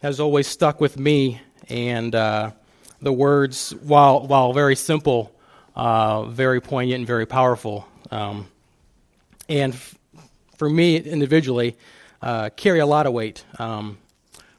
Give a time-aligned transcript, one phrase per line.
[0.00, 2.50] has always stuck with me, and uh,
[3.00, 5.32] the words, while while very simple,
[5.76, 8.48] uh, very poignant and very powerful, um,
[9.48, 9.98] and f-
[10.56, 11.76] for me individually,
[12.22, 13.98] uh, carry a lot of weight um,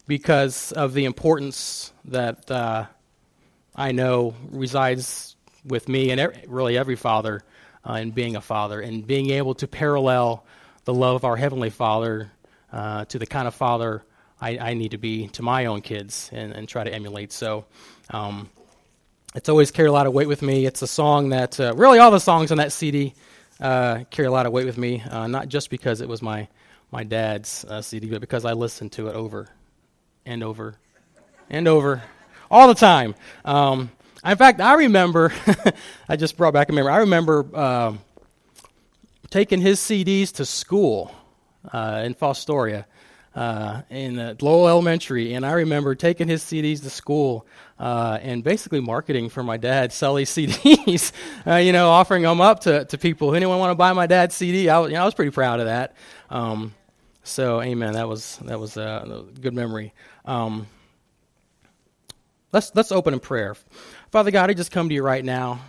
[0.07, 2.85] because of the importance that uh,
[3.75, 5.35] I know resides
[5.65, 7.43] with me and really every father
[7.87, 10.45] uh, in being a father and being able to parallel
[10.85, 12.31] the love of our heavenly Father
[12.71, 14.03] uh, to the kind of father
[14.41, 17.31] I, I, need to be to my own kids and, and try to emulate.
[17.31, 17.65] So.
[18.09, 18.49] Um,
[19.33, 20.65] it's always carried a lot of weight with me.
[20.65, 23.13] It's a song that uh, really all the songs on that CD
[23.61, 26.49] uh, carry a lot of weight with me, uh, not just because it was my
[26.91, 29.47] my dad's uh, CD, but because I listened to it over
[30.25, 30.75] and over
[31.49, 32.03] and over
[32.49, 33.15] all the time.
[33.45, 33.89] Um,
[34.25, 35.31] in fact, I remember,
[36.09, 36.91] I just brought back a memory.
[36.91, 37.99] I remember um,
[39.29, 41.15] taking his CDs to school
[41.71, 42.85] uh, in Fostoria
[43.35, 47.45] uh, in uh, Lowell Elementary, and I remember taking his CDs to school
[47.79, 51.11] uh, and basically marketing for my dad, selling CDs,
[51.47, 53.33] uh, you know, offering them up to, to people.
[53.33, 54.69] Anyone want to buy my dad's CD?
[54.69, 55.95] I, you know, I was pretty proud of that.
[56.29, 56.73] Um,
[57.23, 57.93] so, amen.
[57.93, 59.93] That was that was a good memory.
[60.25, 60.67] Um,
[62.51, 63.55] let's let's open in prayer.
[64.11, 65.59] Father God, I just come to you right now.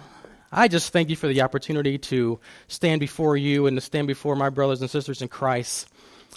[0.51, 4.37] I just thank you for the opportunity to stand before you and to stand before
[4.37, 5.89] my brothers and sisters in Christ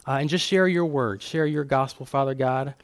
[0.07, 2.75] uh, and just share your word, share your gospel, Father God.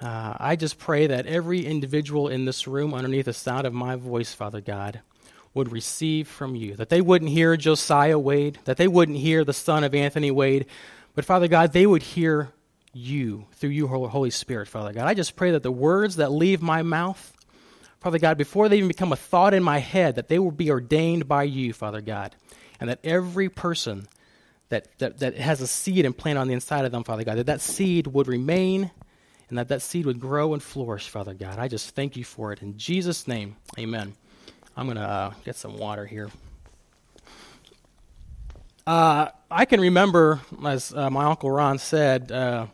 [0.00, 3.96] Uh, I just pray that every individual in this room, underneath the sound of my
[3.96, 5.00] voice, Father God,
[5.54, 6.74] would receive from you.
[6.74, 10.66] That they wouldn't hear Josiah Wade, that they wouldn't hear the son of Anthony Wade,
[11.14, 12.52] but Father God, they would hear
[12.92, 15.06] you through you, Holy Spirit, Father God.
[15.06, 17.32] I just pray that the words that leave my mouth,
[18.00, 20.70] Father God, before they even become a thought in my head, that they will be
[20.70, 22.34] ordained by you, Father God,
[22.80, 24.08] and that every person
[24.68, 27.38] that, that, that has a seed and plant on the inside of them, Father God,
[27.38, 28.90] that that seed would remain
[29.48, 31.58] and that that seed would grow and flourish, Father God.
[31.58, 32.62] I just thank you for it.
[32.62, 34.14] In Jesus' name, amen.
[34.76, 36.30] I'm going to uh, get some water here.
[38.86, 42.66] Uh, I can remember, as uh, my Uncle Ron said, uh,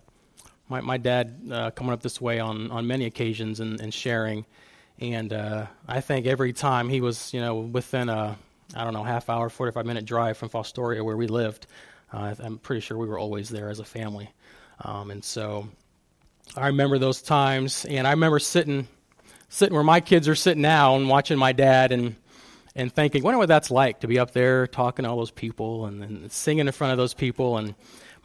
[0.69, 4.47] my, my dad uh, coming up this way on, on many occasions and, and sharing.
[4.99, 8.39] And uh, I think every time he was, you know, within a,
[8.75, 11.67] I don't know, half hour, 45 minute drive from Fostoria where we lived,
[12.13, 14.31] uh, I'm pretty sure we were always there as a family.
[14.81, 15.69] Um, and so
[16.57, 18.89] I remember those times, and I remember sitting,
[19.49, 22.17] sitting where my kids are sitting now and watching my dad and,
[22.75, 25.87] and thinking, wonder what that's like to be up there talking to all those people
[25.87, 27.59] and, and singing in front of those people.
[27.59, 27.75] And,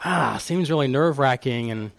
[0.03, 1.71] ah, seems really nerve wracking.
[1.71, 1.91] And,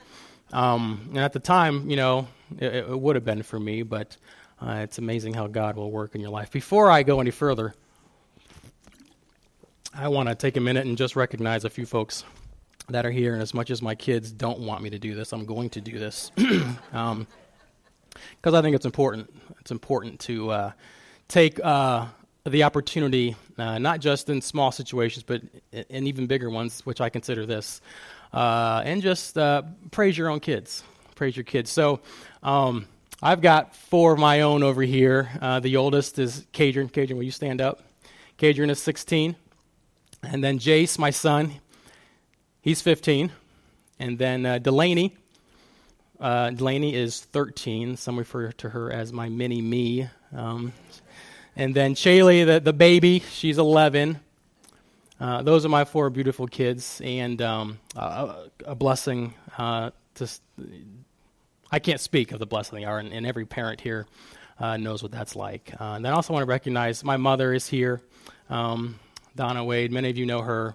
[0.53, 4.17] um, and at the time, you know, it, it would have been for me, but
[4.61, 6.51] uh, it's amazing how God will work in your life.
[6.51, 7.75] Before I go any further,
[9.99, 12.23] I want to take a minute and just recognize a few folks
[12.91, 13.33] that are here.
[13.33, 15.81] And as much as my kids don't want me to do this, I'm going to
[15.81, 16.63] do this because
[16.93, 17.27] um,
[18.45, 19.33] I think it's important.
[19.61, 20.73] It's important to uh,
[21.29, 22.09] take uh,
[22.45, 25.41] the opportunity, uh, not just in small situations, but
[25.73, 27.81] in even bigger ones, which I consider this,
[28.35, 29.63] uh, and just uh,
[29.93, 30.85] praise your own kids.
[31.15, 31.71] Praise your kids.
[31.71, 32.01] So.
[32.43, 32.87] Um,
[33.23, 35.31] I've got four of my own over here.
[35.41, 36.91] Uh, the oldest is Cadron.
[36.91, 37.83] Cadron, will you stand up?
[38.37, 39.35] Cadron is 16.
[40.27, 41.53] And then Jace, my son,
[42.61, 43.33] he's 15.
[43.99, 45.17] And then uh, Delaney,
[46.21, 47.97] uh, Delaney is 13.
[47.97, 50.09] Some refer to her as my mini me.
[50.35, 50.73] Um,
[51.55, 54.21] and then Shaylee, the, the baby, she's 11.
[55.19, 60.29] Uh, those are my four beautiful kids, and um, a, a, blessing uh, to.
[61.73, 64.07] I can't speak of the blessing they are, and, and every parent here
[64.61, 65.73] uh, knows what that's like.
[65.81, 68.03] Uh, and I also want to recognize my mother is here.
[68.51, 69.01] Um,
[69.37, 69.93] Donna Wade.
[69.93, 70.75] Many of you know her.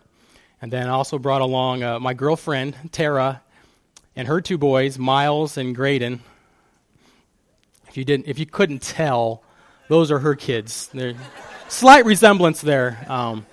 [0.61, 3.41] And then I also brought along uh, my girlfriend, Tara,
[4.15, 6.21] and her two boys, Miles and Graydon.
[7.87, 9.43] If you, didn't, if you couldn't tell,
[9.87, 10.89] those are her kids.
[10.93, 11.17] There's
[11.67, 13.03] slight resemblance there.
[13.09, 13.47] Um,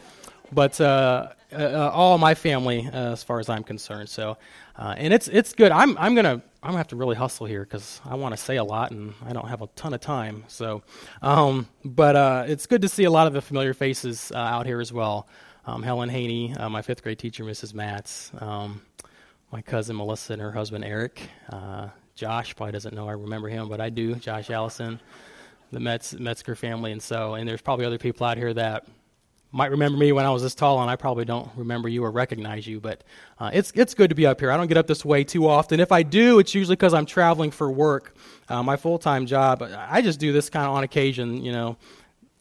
[0.52, 4.08] but uh, uh, all my family, uh, as far as I'm concerned.
[4.08, 4.36] So,
[4.76, 5.72] uh, and it's it's good.
[5.72, 8.56] I'm I'm gonna I'm gonna have to really hustle here because I want to say
[8.56, 10.44] a lot and I don't have a ton of time.
[10.48, 10.82] So,
[11.22, 14.66] um, but uh, it's good to see a lot of the familiar faces uh, out
[14.66, 15.28] here as well.
[15.66, 17.74] Um, Helen Haney, uh, my fifth grade teacher, Mrs.
[17.74, 18.80] Matz, um,
[19.52, 21.20] my cousin Melissa and her husband Eric.
[21.50, 24.14] Uh, Josh probably doesn't know I remember him, but I do.
[24.16, 24.98] Josh Allison,
[25.70, 28.86] the Metz Metzger family, and so and there's probably other people out here that
[29.50, 32.10] might remember me when I was this tall, and I probably don't remember you or
[32.10, 33.02] recognize you, but
[33.38, 34.50] uh, it's, it's good to be up here.
[34.50, 35.80] I don't get up this way too often.
[35.80, 38.14] If I do, it's usually because I'm traveling for work.
[38.48, 41.76] Uh, my full time job, I just do this kind of on occasion, you know,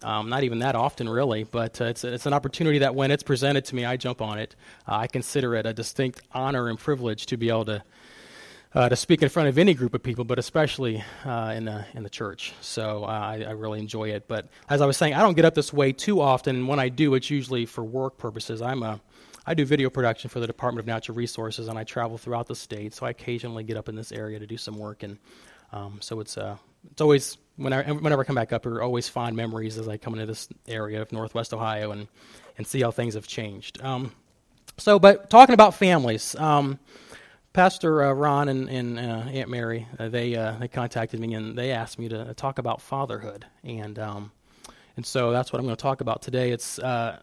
[0.04, 3.24] um, not even that often, really, but uh, it's, it's an opportunity that when it's
[3.24, 4.56] presented to me, I jump on it.
[4.88, 7.83] Uh, I consider it a distinct honor and privilege to be able to
[8.78, 11.84] uh, to speak in front of any group of people, but especially uh, in the
[11.96, 12.54] in the church.
[12.62, 14.28] So uh, I, I, really enjoy it.
[14.28, 16.68] But as I was saying, I don't get up this way too often.
[16.68, 18.62] When I do, it's usually for work purposes.
[18.62, 19.02] I'm a
[19.48, 22.56] I do video production for the Department of Natural Resources, and I travel throughout the
[22.56, 22.94] state.
[22.94, 25.18] So I occasionally get up in this area to do some work, and
[25.74, 26.58] um, so it's uh,
[26.92, 30.14] it's always whenever, whenever I come back up here, always fond memories as I come
[30.14, 32.08] into this area of Northwest Ohio and
[32.60, 33.82] and see how things have changed.
[33.82, 34.12] Um,
[34.78, 36.36] so, but talking about families.
[36.36, 36.78] Um,
[37.57, 41.57] Pastor uh, Ron and, and uh, Aunt Mary, uh, they uh, they contacted me and
[41.57, 44.31] they asked me to talk about fatherhood, and um,
[44.95, 46.51] and so that's what I'm going to talk about today.
[46.51, 47.18] It's uh,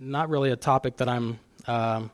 [0.00, 1.38] not really a topic that I'm.
[1.68, 2.10] Um,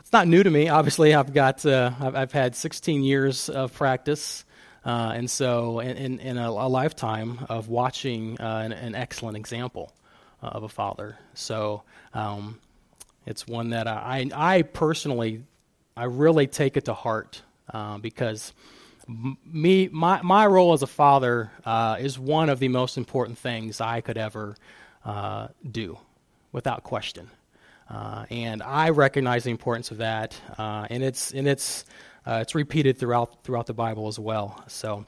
[0.00, 0.70] it's not new to me.
[0.70, 4.46] Obviously, I've got uh, I've, I've, had 16 years of practice,
[4.84, 9.92] and so in, in, in a, a, lifetime of watching an, an, excellent example
[10.40, 11.18] of a father.
[11.34, 11.82] So.
[12.14, 12.58] Um,
[13.24, 15.44] it's one that I, I personally
[15.96, 17.42] I really take it to heart
[17.72, 18.52] uh, because
[19.08, 23.80] me my my role as a father uh, is one of the most important things
[23.80, 24.56] I could ever
[25.04, 25.98] uh, do,
[26.52, 27.30] without question.
[27.90, 31.84] Uh, and I recognize the importance of that, uh, and it's and it's
[32.26, 34.62] uh, it's repeated throughout throughout the Bible as well.
[34.68, 35.04] So,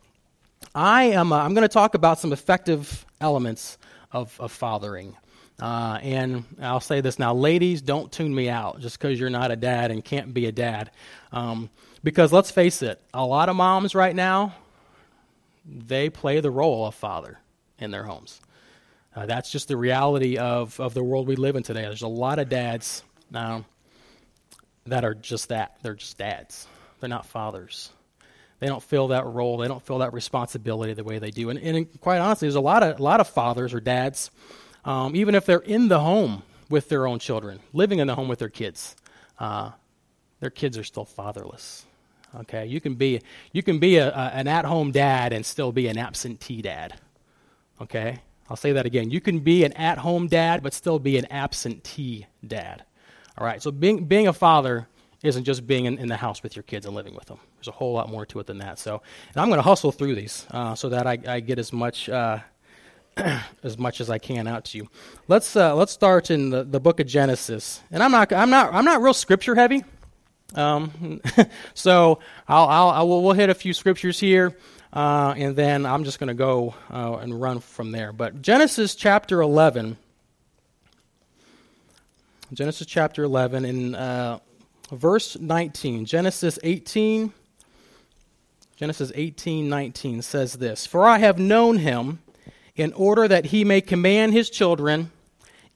[0.75, 3.79] I am I'm going to talk about some effective elements
[4.13, 5.17] of, of fathering.
[5.61, 9.51] Uh, and I'll say this now, ladies, don't tune me out just because you're not
[9.51, 10.91] a dad and can't be a dad.
[11.33, 11.71] Um,
[12.03, 14.55] because let's face it, a lot of moms right now,
[15.65, 17.39] they play the role of father
[17.79, 18.41] in their homes.
[19.15, 21.83] Uh, that's just the reality of, of the world we live in today.
[21.83, 23.65] There's a lot of dads now
[24.87, 25.77] that are just that.
[25.83, 26.67] They're just dads,
[27.01, 27.91] they're not fathers.
[28.61, 29.59] They don't feel that role.
[29.59, 31.51] They don't feel that responsibility the way they do.
[31.51, 34.31] And, and quite honestly, there's a lot of a lot of fathers or dads
[34.85, 38.29] um, even if they're in the home with their own children, living in the home
[38.29, 38.97] with their kids,
[39.39, 39.71] uh,
[40.41, 41.87] their kids are still fatherless.
[42.41, 43.21] Okay, you can be
[43.53, 46.95] you can be a, a, an at-home dad and still be an absentee dad.
[47.81, 48.19] Okay,
[48.51, 49.11] I'll say that again.
[49.11, 52.85] You can be an at-home dad but still be an absentee dad.
[53.39, 54.89] All right, so being being a father
[55.23, 57.39] isn't just being in, in, the house with your kids and living with them.
[57.57, 58.79] There's a whole lot more to it than that.
[58.79, 59.01] So,
[59.33, 62.11] and I'm going to hustle through these uh, so that I, I, get as much
[62.11, 62.41] uh,
[63.63, 64.89] as much as I can out to you.
[65.29, 68.75] Let's uh, let's start in the, the book of Genesis, and I'm not I'm not
[68.75, 69.85] I'm not real scripture heavy,
[70.55, 71.21] um,
[71.75, 72.19] so
[72.49, 74.57] I'll, I'll I will, we'll hit a few scriptures here,
[74.93, 78.13] uh, and then I'm just going to go uh, and run from there.
[78.13, 79.97] But Genesis chapter 11,
[82.53, 84.39] Genesis chapter 11, in uh,
[84.91, 87.33] verse 19, Genesis 18.
[88.77, 92.19] Genesis 18, 19 says this For I have known him
[92.77, 95.11] in order that he may command his children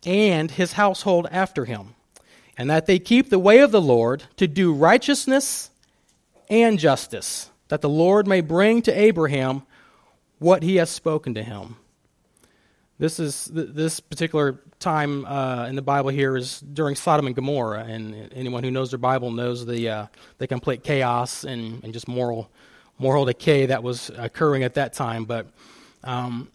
[0.04, 1.94] and his household after him,
[2.56, 5.70] and that they keep the way of the Lord to do righteousness
[6.48, 9.62] and justice, that the Lord may bring to Abraham
[10.38, 11.76] what he has spoken to him.
[12.98, 17.84] This is this particular time uh, in the Bible here is during Sodom and Gomorrah,
[17.84, 20.06] and anyone who knows their Bible knows the uh,
[20.38, 22.50] the complete chaos and, and just moral
[22.98, 25.24] moral decay that was occurring at that time.
[25.24, 25.46] But
[26.02, 26.48] um,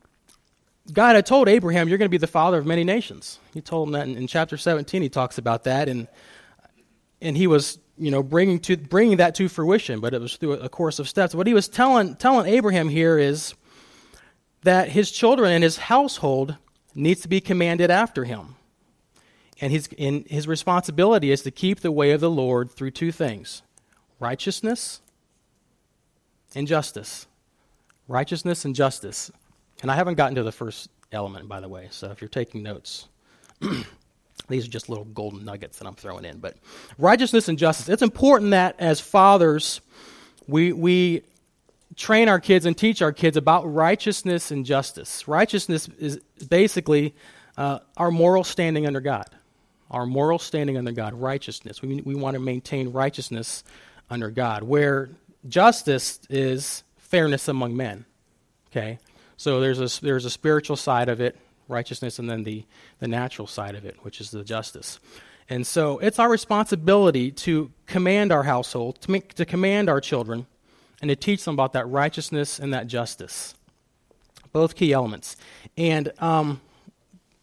[0.92, 3.40] God had told Abraham, You're going to be the father of many nations.
[3.54, 5.02] He told him that in, in, chapter 17.
[5.02, 5.88] He talks about that.
[5.88, 6.08] And,
[7.22, 10.54] and he was you know, bringing, to, bringing that to fruition, but it was through
[10.54, 11.34] a course of steps.
[11.34, 13.54] What he was telling, telling Abraham here is
[14.64, 16.58] that his children and his household
[16.96, 18.56] needs to be commanded after him.
[19.62, 23.12] And his, in, his responsibility is to keep the way of the Lord through two
[23.12, 23.62] things
[24.20, 25.02] righteousness
[26.56, 27.28] and justice.
[28.08, 29.32] Righteousness and justice.
[29.84, 32.64] And I haven't gotten to the first element, by the way, so if you're taking
[32.64, 33.10] notes,
[34.48, 36.40] these are just little golden nuggets that I'm throwing in.
[36.40, 36.56] But
[36.98, 39.82] righteousness and justice, it's important that as fathers,
[40.48, 41.24] we, we
[41.98, 45.28] train our kids and teach our kids about righteousness and justice.
[45.28, 46.18] Righteousness is
[46.50, 47.14] basically
[47.58, 49.30] uh, our moral standing under God.
[49.92, 51.82] Our moral standing under God, righteousness.
[51.82, 53.66] We, we want to maintain righteousness
[54.10, 55.10] under God, where
[55.48, 58.06] justice is fairness among men.
[58.72, 58.98] Okay?
[59.44, 61.36] So there's a, there's a spiritual side of it,
[61.68, 62.64] righteousness, and then the,
[63.00, 65.02] the natural side of it, which is the justice.
[65.50, 70.48] And so it's our responsibility to command our household, to, make, to command our children,
[71.02, 73.54] and to teach them about that righteousness and that justice.
[74.54, 75.36] Both key elements.
[75.76, 76.62] And um,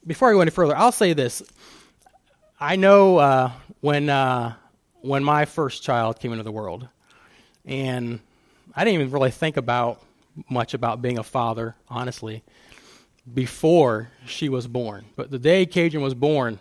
[0.06, 1.42] before I go any further, I'll say this.
[2.58, 3.52] I know uh,
[3.82, 4.54] when, uh,
[5.02, 6.88] when my first child came into the world,
[7.66, 8.20] and
[8.74, 10.00] I didn't even really think about
[10.48, 12.42] much about being a father, honestly,
[13.32, 15.06] before she was born.
[15.16, 16.58] But the day Cajun was born,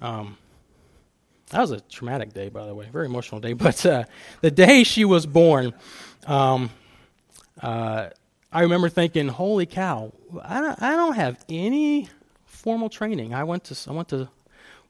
[0.00, 0.36] um,
[1.50, 3.52] that was a traumatic day, by the way, very emotional day.
[3.66, 4.04] But uh,
[4.40, 5.74] the day she was born,
[6.26, 6.70] um,
[7.60, 8.10] uh,
[8.52, 10.12] I remember thinking, "Holy cow!
[10.42, 12.08] I don't, I don't have any
[12.44, 13.34] formal training.
[13.34, 14.28] I went to I went to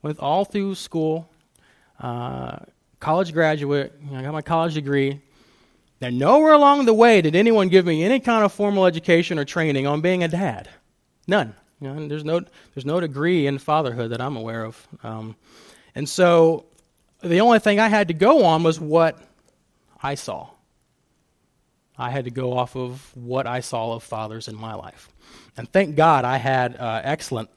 [0.03, 1.29] went all through school,
[2.01, 2.59] uh,
[3.01, 3.93] college graduate.
[4.05, 5.21] You know, I got my college degree.
[6.01, 9.45] And nowhere along the way did anyone give me any kind of formal education or
[9.45, 10.69] training on being a dad.
[11.27, 11.55] None.
[11.81, 12.41] You know, there's no
[12.75, 14.87] there's no degree in fatherhood that I'm aware of.
[15.03, 15.37] Um,
[15.95, 16.67] and so
[17.23, 19.19] the only thing I had to go on was what
[20.03, 20.51] I saw.
[21.99, 25.09] I had to go off of what I saw of fathers in my life.
[25.57, 27.49] And thank God I had uh, excellent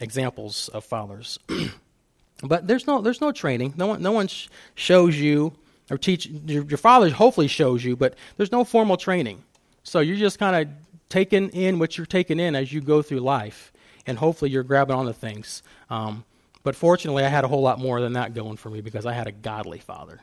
[0.00, 1.38] examples of fathers.
[2.42, 3.74] but there's no, there's no training.
[3.76, 5.52] No one, no one sh- shows you
[5.90, 6.26] or teach.
[6.26, 9.42] Your, your father hopefully shows you, but there's no formal training.
[9.82, 10.74] So you're just kind of
[11.08, 13.72] taking in what you're taking in as you go through life.
[14.06, 15.62] And hopefully you're grabbing onto things.
[15.88, 16.24] Um,
[16.62, 19.12] but fortunately, I had a whole lot more than that going for me because I
[19.12, 20.20] had a godly father.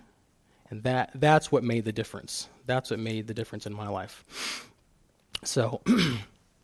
[0.69, 2.47] And that, that's what made the difference.
[2.65, 4.23] That's what made the difference in my life.
[5.43, 5.81] So,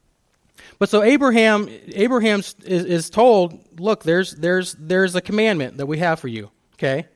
[0.80, 5.98] but so Abraham, Abraham is, is told, look, there's, there's, there's a commandment that we
[6.00, 7.08] have for you, okay?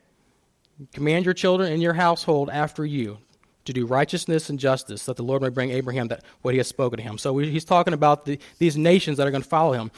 [0.93, 3.19] Command your children and your household after you
[3.65, 6.67] to do righteousness and justice, that the Lord may bring Abraham that what he has
[6.67, 7.17] spoken to him.
[7.17, 9.91] So we, he's talking about the, these nations that are going to follow him.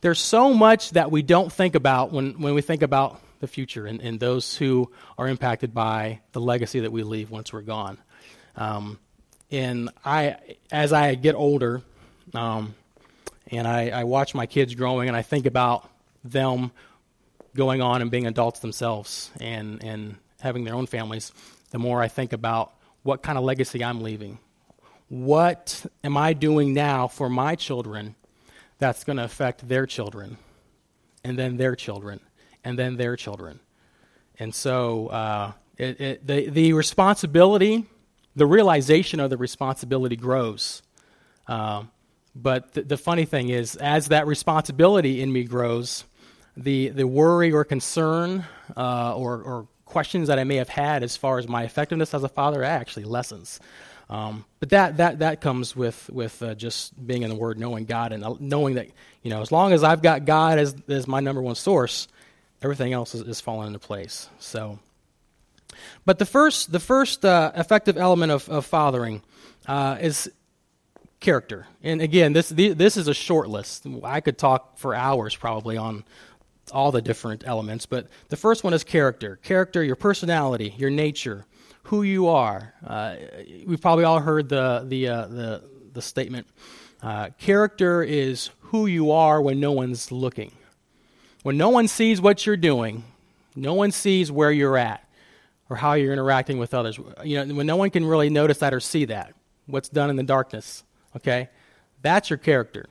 [0.00, 3.86] There's so much that we don't think about when, when we think about the future
[3.86, 7.98] and, and those who are impacted by the legacy that we leave once we're gone.
[8.56, 8.98] Um,
[9.50, 10.36] and I,
[10.70, 11.82] as I get older,
[12.34, 12.74] um,
[13.48, 15.88] and I, I watch my kids growing, and I think about
[16.24, 16.70] them
[17.54, 21.32] going on and being adults themselves and, and having their own families,
[21.70, 24.38] the more I think about what kind of legacy I'm leaving.
[25.08, 28.14] What am I doing now for my children
[28.78, 30.36] that's going to affect their children,
[31.24, 32.20] and then their children,
[32.64, 33.60] and then their children?
[34.38, 37.86] And so uh, it, it, the, the responsibility,
[38.36, 40.82] the realization of the responsibility grows.
[41.46, 41.84] Uh,
[42.34, 46.04] but the, the funny thing is, as that responsibility in me grows,
[46.56, 48.44] the, the worry or concern
[48.76, 52.22] uh, or, or questions that I may have had as far as my effectiveness as
[52.22, 53.60] a father actually lessens.
[54.08, 57.84] Um, but that, that, that comes with, with uh, just being in the Word, knowing
[57.84, 58.88] God, and uh, knowing that,
[59.22, 62.08] you know, as long as I've got God as, as my number one source,
[62.60, 64.28] everything else is, is falling into place.
[64.38, 64.78] So,
[66.04, 69.22] but the first, the first uh, effective element of, of fathering
[69.66, 70.30] uh, is
[71.20, 71.66] character.
[71.82, 73.86] And again, this, this is a short list.
[74.02, 76.04] I could talk for hours probably on
[76.70, 79.36] all the different elements, but the first one is character.
[79.42, 81.44] Character, your personality, your nature,
[81.84, 82.74] who you are.
[82.86, 83.16] Uh,
[83.66, 85.62] we've probably all heard the the uh, the,
[85.92, 86.46] the statement.
[87.02, 90.52] Uh, character is who you are when no one's looking.
[91.42, 93.04] When no one sees what you're doing,
[93.56, 95.08] no one sees where you're at
[95.70, 96.98] or how you're interacting with others.
[97.24, 99.34] You know, when no one can really notice that or see that,
[99.66, 100.84] what's done in the darkness.
[101.16, 101.48] Okay,
[102.02, 102.86] that's your character.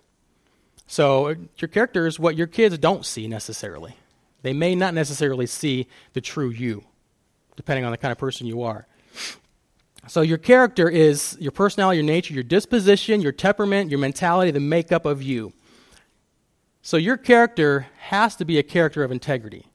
[0.89, 3.95] So your character is what your kids don't see necessarily.
[4.41, 6.83] They may not necessarily see the true you,
[7.55, 8.87] depending on the kind of person you are.
[10.07, 14.59] So your character is your personality, your nature, your disposition, your temperament, your mentality, the
[14.59, 15.53] makeup of you.
[16.81, 19.67] So your character has to be a character of integrity.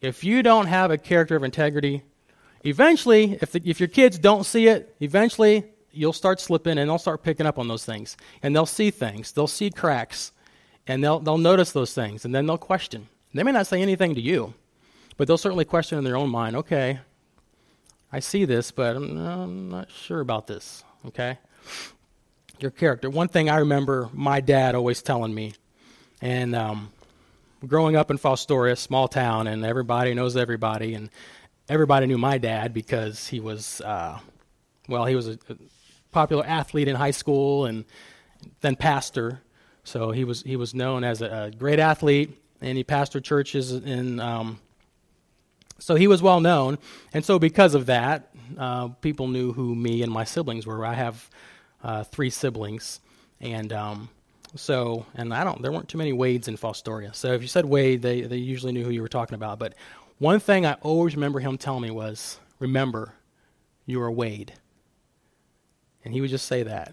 [0.00, 2.02] If you don't have a character of integrity,
[2.64, 6.98] eventually, if, the, if your kids don't see it, eventually you'll start slipping and they'll
[6.98, 8.16] start picking up on those things.
[8.42, 10.32] And they'll see things, they'll see cracks,
[10.86, 13.08] and they'll, they'll notice those things, and then they'll question.
[13.34, 14.54] They may not say anything to you,
[15.16, 17.00] but they'll certainly question in their own mind, okay,
[18.12, 21.38] I see this, but I'm, I'm not sure about this, okay?
[22.60, 23.10] Your character.
[23.10, 25.54] One thing I remember my dad always telling me,
[26.22, 26.92] and um,
[27.66, 31.10] growing up in Fostoria, small town, and everybody knows everybody, and
[31.68, 34.18] everybody knew my dad because he was, uh,
[34.88, 35.56] well, he was a, a
[36.12, 37.84] popular athlete in high school and
[38.60, 39.40] then pastor.
[39.86, 43.72] So he was he was known as a, a great athlete, and he pastored churches
[43.72, 44.18] in.
[44.18, 44.58] Um,
[45.78, 46.78] so he was well known,
[47.12, 50.84] and so because of that, uh, people knew who me and my siblings were.
[50.84, 51.30] I have
[51.84, 52.98] uh, three siblings,
[53.40, 54.08] and um,
[54.56, 55.62] so and I don't.
[55.62, 57.14] There weren't too many Wades in Fostoria.
[57.14, 59.60] So if you said Wade, they they usually knew who you were talking about.
[59.60, 59.74] But
[60.18, 63.14] one thing I always remember him telling me was, "Remember,
[63.84, 64.52] you are a Wade."
[66.04, 66.88] And he would just say that,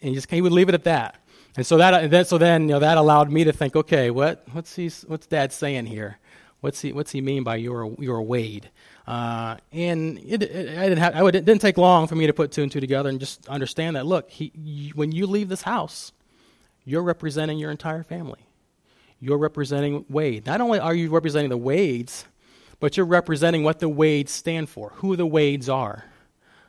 [0.00, 1.16] and he just he would leave it at that.
[1.56, 4.44] And so that, that so then you know that allowed me to think, okay, what
[4.52, 6.18] what's he what's Dad saying here?
[6.60, 8.70] What's he what's he mean by your your Wade?
[9.06, 12.28] Uh, and it, it, I didn't have, I would, it didn't take long for me
[12.28, 14.06] to put two and two together and just understand that.
[14.06, 16.12] Look, he, you, when you leave this house,
[16.84, 18.38] you're representing your entire family.
[19.18, 20.46] You're representing Wade.
[20.46, 22.26] Not only are you representing the Wades,
[22.78, 26.04] but you're representing what the Wades stand for, who the Wades are.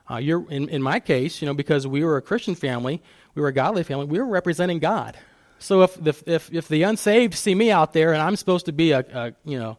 [0.10, 3.04] Uh, you're, in, in my case, you know, because we were a Christian family,
[3.36, 5.18] we were a godly family, we were representing God.
[5.60, 8.72] So if the, if, if the unsaved see me out there and I'm supposed to
[8.72, 9.78] be a, a you know,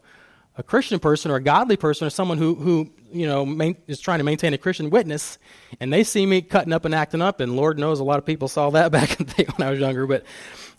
[0.57, 3.99] a Christian person or a godly person or someone who, who you know, main, is
[3.99, 5.37] trying to maintain a Christian witness,
[5.79, 8.25] and they see me cutting up and acting up, and Lord knows a lot of
[8.25, 10.23] people saw that back in the day when I was younger, but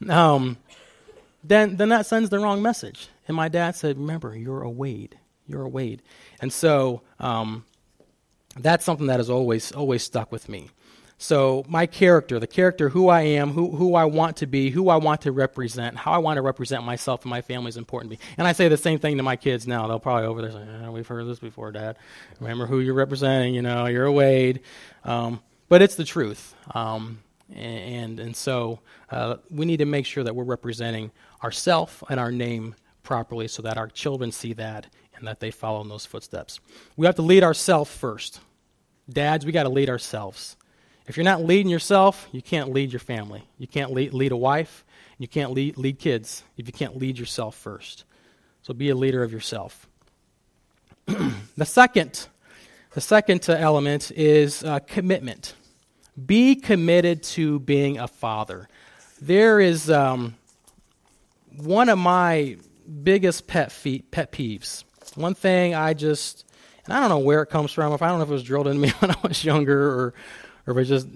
[0.08, 0.56] um,
[1.42, 3.08] then, then that sends the wrong message.
[3.28, 5.18] And my dad said, Remember, you're a Wade.
[5.46, 6.02] You're a Wade.
[6.40, 7.64] And so um,
[8.56, 10.70] that's something that has always, always stuck with me.
[11.16, 14.88] So, my character, the character, who I am, who, who I want to be, who
[14.88, 18.12] I want to represent, how I want to represent myself and my family is important
[18.12, 18.24] to me.
[18.36, 19.86] And I say the same thing to my kids now.
[19.86, 21.96] They'll probably over there say, oh, We've heard this before, Dad.
[22.40, 24.60] Remember who you're representing, you know, you're a Wade.
[25.04, 26.54] Um, but it's the truth.
[26.74, 27.18] Um,
[27.54, 28.80] and, and so
[29.10, 31.10] uh, we need to make sure that we're representing
[31.42, 35.80] ourself and our name properly so that our children see that and that they follow
[35.80, 36.58] in those footsteps.
[36.96, 38.40] We have to lead ourselves first.
[39.08, 40.56] Dads, we got to lead ourselves.
[41.06, 43.44] If you're not leading yourself, you can't lead your family.
[43.58, 44.84] You can't lead, lead a wife.
[45.18, 48.04] You can't lead, lead kids if you can't lead yourself first.
[48.62, 49.86] So be a leader of yourself.
[51.06, 52.28] the second,
[52.92, 55.54] the second element is uh, commitment.
[56.24, 58.68] Be committed to being a father.
[59.20, 60.36] There is um,
[61.56, 62.56] one of my
[63.02, 64.84] biggest pet feet, pet peeves.
[65.16, 66.46] One thing I just,
[66.84, 67.92] and I don't know where it comes from.
[67.92, 70.14] If I don't know if it was drilled into me when I was younger, or
[70.66, 71.08] or if it's just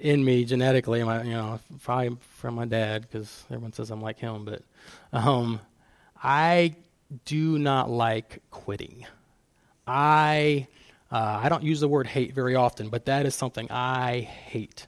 [0.00, 1.02] in me genetically.
[1.02, 4.44] My, you know, probably from my dad because everyone says I'm like him.
[4.44, 4.62] But
[5.12, 5.60] um,
[6.22, 6.76] I
[7.24, 9.06] do not like quitting.
[9.86, 10.66] I
[11.10, 14.86] uh, I don't use the word hate very often, but that is something I hate.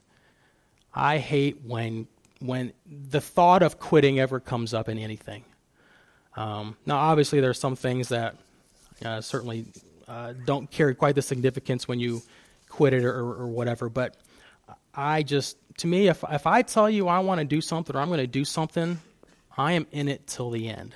[0.95, 2.09] I hate when
[2.41, 5.45] when the thought of quitting ever comes up in anything.
[6.37, 8.37] Um, now, obviously, there are some things that
[9.05, 9.67] uh, certainly
[10.07, 12.23] uh, don't carry quite the significance when you
[12.69, 13.89] quit it or, or, whatever.
[13.89, 14.17] But
[14.95, 18.01] I just, to me, if if I tell you I want to do something or
[18.01, 19.01] I'm going to do something,
[19.57, 20.95] I am in it till the end.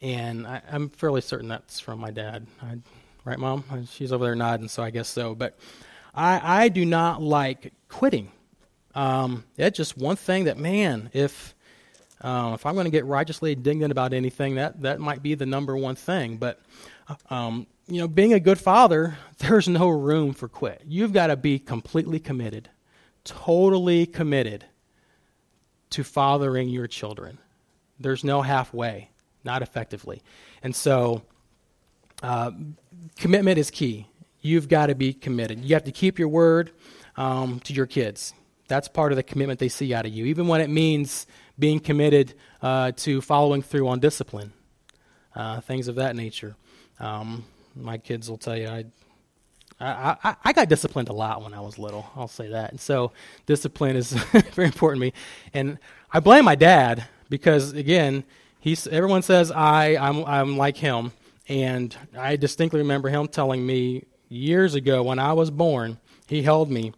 [0.00, 2.46] And I, am fairly certain that's from my dad.
[2.62, 2.78] I,
[3.24, 3.64] right, Mom?
[3.90, 5.34] She's over there nodding, so I guess so.
[5.34, 5.58] But
[6.14, 8.30] I, I do not like quitting.
[8.94, 11.54] Um, it's just one thing that, man, if
[12.20, 15.46] um, if I'm going to get righteously indignant about anything, that that might be the
[15.46, 16.36] number one thing.
[16.36, 16.60] But
[17.30, 20.82] um, you know, being a good father, there's no room for quit.
[20.86, 22.68] You've got to be completely committed,
[23.24, 24.64] totally committed
[25.90, 27.38] to fathering your children.
[27.98, 29.10] There's no halfway,
[29.42, 30.22] not effectively.
[30.62, 31.22] And so,
[32.22, 32.50] uh,
[33.16, 34.06] commitment is key.
[34.40, 35.64] You've got to be committed.
[35.64, 36.70] You have to keep your word
[37.16, 38.34] um, to your kids.
[38.68, 41.26] That's part of the commitment they see out of you, even when it means
[41.58, 44.52] being committed uh, to following through on discipline,
[45.34, 46.54] uh, things of that nature.
[47.00, 47.44] Um,
[47.76, 48.84] my kids will tell you I,
[49.80, 52.10] I, I, I, got disciplined a lot when I was little.
[52.16, 52.72] I'll say that.
[52.72, 53.12] And so
[53.46, 54.12] discipline is
[54.54, 55.12] very important to me.
[55.54, 55.78] And
[56.12, 58.24] I blame my dad because again,
[58.58, 61.12] he's everyone says I I'm I'm like him,
[61.48, 65.98] and I distinctly remember him telling me years ago when I was born.
[66.26, 66.92] He held me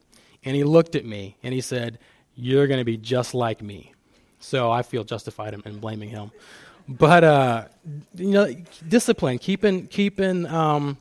[0.44, 1.98] and he looked at me and he said,
[2.34, 3.92] "You're going to be just like me."
[4.40, 6.30] So I feel justified in, in blaming him.
[6.90, 7.64] But uh,
[8.16, 8.52] you know,
[8.86, 10.98] discipline, keeping keeping um,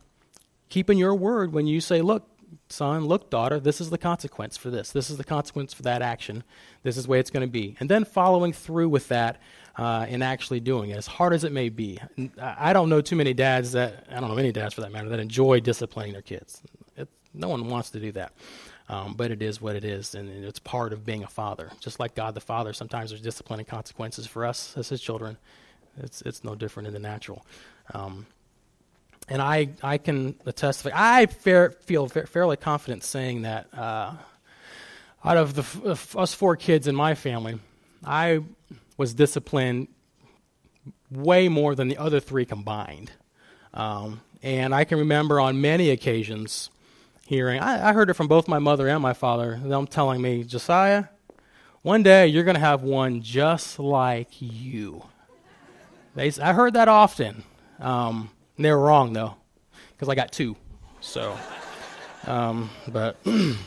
[0.70, 2.28] keeping your word when you say, "Look,
[2.70, 4.92] son, look, daughter, this is the consequence for this.
[4.92, 6.44] This is the consequence for that action.
[6.84, 9.42] This is the way it's going to be." And then following through with that
[9.78, 12.00] uh, and actually doing it, as hard as it may be.
[12.40, 15.10] I don't know too many dads that I don't know any dads for that matter
[15.10, 16.62] that enjoy disciplining their kids.
[16.98, 18.34] It, no one wants to do that.
[18.90, 21.72] Um, but it is what it is, and it's part of being a father.
[21.80, 25.38] Just like God the Father, sometimes there's discipline and consequences for us as His children.
[26.00, 27.46] It's it's no different in the natural.
[27.94, 28.26] Um,
[29.28, 30.88] and I I can attest.
[30.94, 34.14] I fair, feel fairly confident saying that uh,
[35.24, 37.60] out of the of us four kids in my family,
[38.04, 38.42] I
[38.98, 39.88] was disciplined
[41.12, 43.12] way more than the other three combined.
[43.74, 46.70] Um, and I can remember on many occasions
[47.26, 50.44] hearing, I, I heard it from both my mother and my father, them telling me,
[50.44, 51.06] Josiah,
[51.82, 55.04] one day you're going to have one just like you.
[56.20, 57.46] They, I heard that often.
[57.80, 59.36] Um, they were wrong, though,
[59.94, 60.58] because I got two.
[61.00, 61.34] So,
[62.28, 63.16] um, but,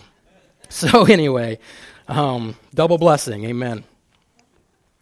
[0.69, 1.61] so anyway,
[2.09, 3.47] um, double blessing.
[3.47, 3.85] Amen.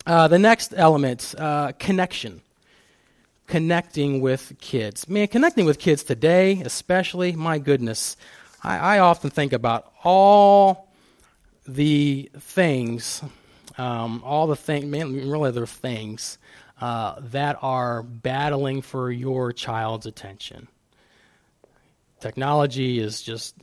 [0.06, 2.40] Uh, the next element, uh, connection
[3.48, 5.08] connecting with kids.
[5.08, 8.16] Man, connecting with kids today, especially, my goodness.
[8.62, 10.88] I, I often think about all
[11.66, 13.24] the things,
[13.76, 16.38] um, all the things, man, really they're things
[16.80, 20.68] uh, that are battling for your child's attention.
[22.20, 23.54] Technology is just,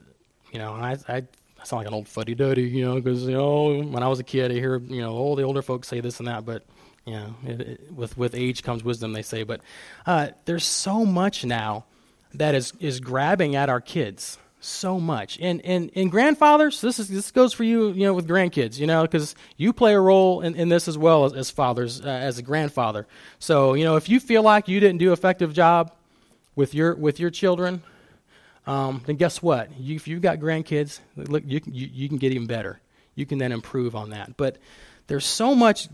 [0.51, 1.23] you know, I, I
[1.63, 4.23] sound like an old fuddy duddy, you know, because, you know, when I was a
[4.23, 6.65] kid, I hear, you know, all the older folks say this and that, but,
[7.05, 9.43] you know, it, it, with, with age comes wisdom, they say.
[9.43, 9.61] But
[10.05, 11.85] uh, there's so much now
[12.33, 15.39] that is, is grabbing at our kids so much.
[15.39, 18.87] And, and, and grandfathers, this, is, this goes for you, you know, with grandkids, you
[18.87, 22.07] know, because you play a role in, in this as well as, as fathers, uh,
[22.07, 23.07] as a grandfather.
[23.39, 25.91] So, you know, if you feel like you didn't do an effective job
[26.55, 27.83] with your, with your children,
[28.65, 29.69] um, then guess what?
[29.79, 32.79] You, if you've got grandkids, look, you, you, you can get even better.
[33.15, 34.37] You can then improve on that.
[34.37, 34.57] But
[35.07, 35.87] there's so much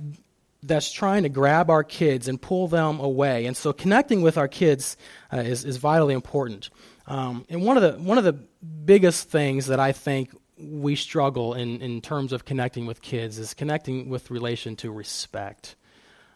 [0.63, 3.45] that's trying to grab our kids and pull them away.
[3.45, 4.97] And so connecting with our kids
[5.31, 6.69] uh, is, is vitally important.
[7.05, 11.53] Um, and one of the one of the biggest things that I think we struggle
[11.53, 15.75] in, in terms of connecting with kids is connecting with relation to respect.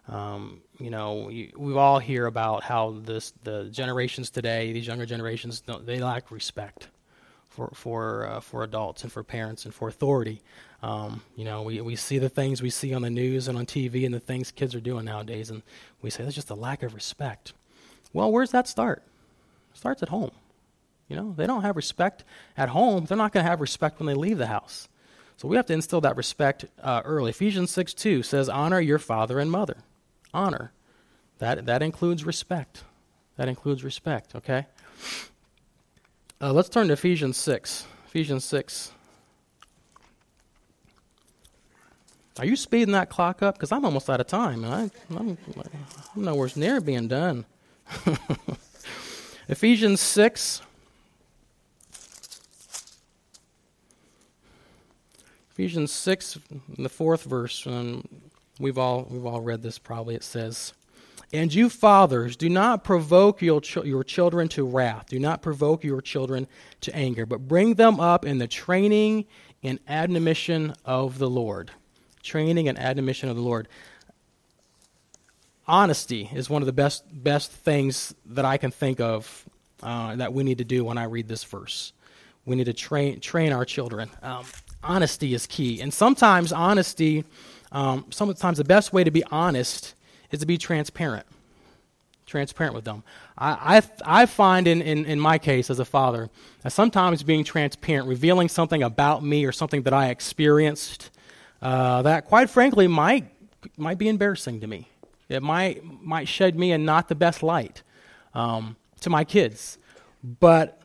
[0.08, 5.06] Um, you know, we, we all hear about how this the generations today, these younger
[5.06, 6.88] generations, they lack respect
[7.50, 10.42] for for uh, for adults and for parents and for authority.
[10.82, 13.66] Um, you know, we we see the things we see on the news and on
[13.66, 15.62] TV and the things kids are doing nowadays, and
[16.02, 17.54] we say that's just a lack of respect.
[18.14, 19.04] Well, where's that start?
[19.72, 20.32] It starts at home.
[21.08, 22.24] You know, they don't have respect
[22.58, 23.06] at home.
[23.06, 24.90] They're not going to have respect when they leave the house.
[25.38, 27.30] So we have to instill that respect uh, early.
[27.30, 29.78] Ephesians 6 2 says, Honor your father and mother.
[30.34, 30.72] Honor.
[31.40, 32.84] That, that includes respect.
[33.38, 34.66] That includes respect, okay?
[36.42, 37.86] Uh, let's turn to Ephesians 6.
[38.08, 38.92] Ephesians 6.
[42.40, 43.56] Are you speeding that clock up?
[43.56, 44.66] Because I'm almost out of time.
[44.66, 45.38] I, I'm,
[46.16, 47.46] I'm nowhere near being done.
[49.48, 50.62] Ephesians 6.
[55.58, 56.38] Ephesians 6,
[56.78, 58.08] the fourth verse, and
[58.60, 60.14] we've all, we've all read this probably.
[60.14, 60.72] It says,
[61.34, 65.08] And you fathers, do not provoke your, ch- your children to wrath.
[65.10, 66.46] Do not provoke your children
[66.82, 69.26] to anger, but bring them up in the training
[69.64, 71.72] and admonition of the Lord.
[72.22, 73.68] Training and admonition of the Lord.
[75.68, 79.44] Honesty is one of the best, best things that I can think of
[79.82, 81.94] uh, that we need to do when I read this verse.
[82.46, 84.12] We need to train, train our children.
[84.22, 84.46] Um,
[84.84, 85.82] honesty is key.
[85.82, 87.24] And sometimes honesty,
[87.72, 89.94] um, sometimes the best way to be honest
[90.32, 91.26] is to be transparent.
[92.26, 93.04] Transparent with them.
[93.38, 96.30] I, I, I find in, in, in my case as a father
[96.64, 101.10] that sometimes being transparent, revealing something about me or something that I experienced
[101.62, 103.26] uh, that, quite frankly, might,
[103.78, 104.90] might be embarrassing to me.
[105.30, 107.82] It might, might shed me in not the best light
[108.34, 109.78] um, to my kids.
[110.40, 110.82] But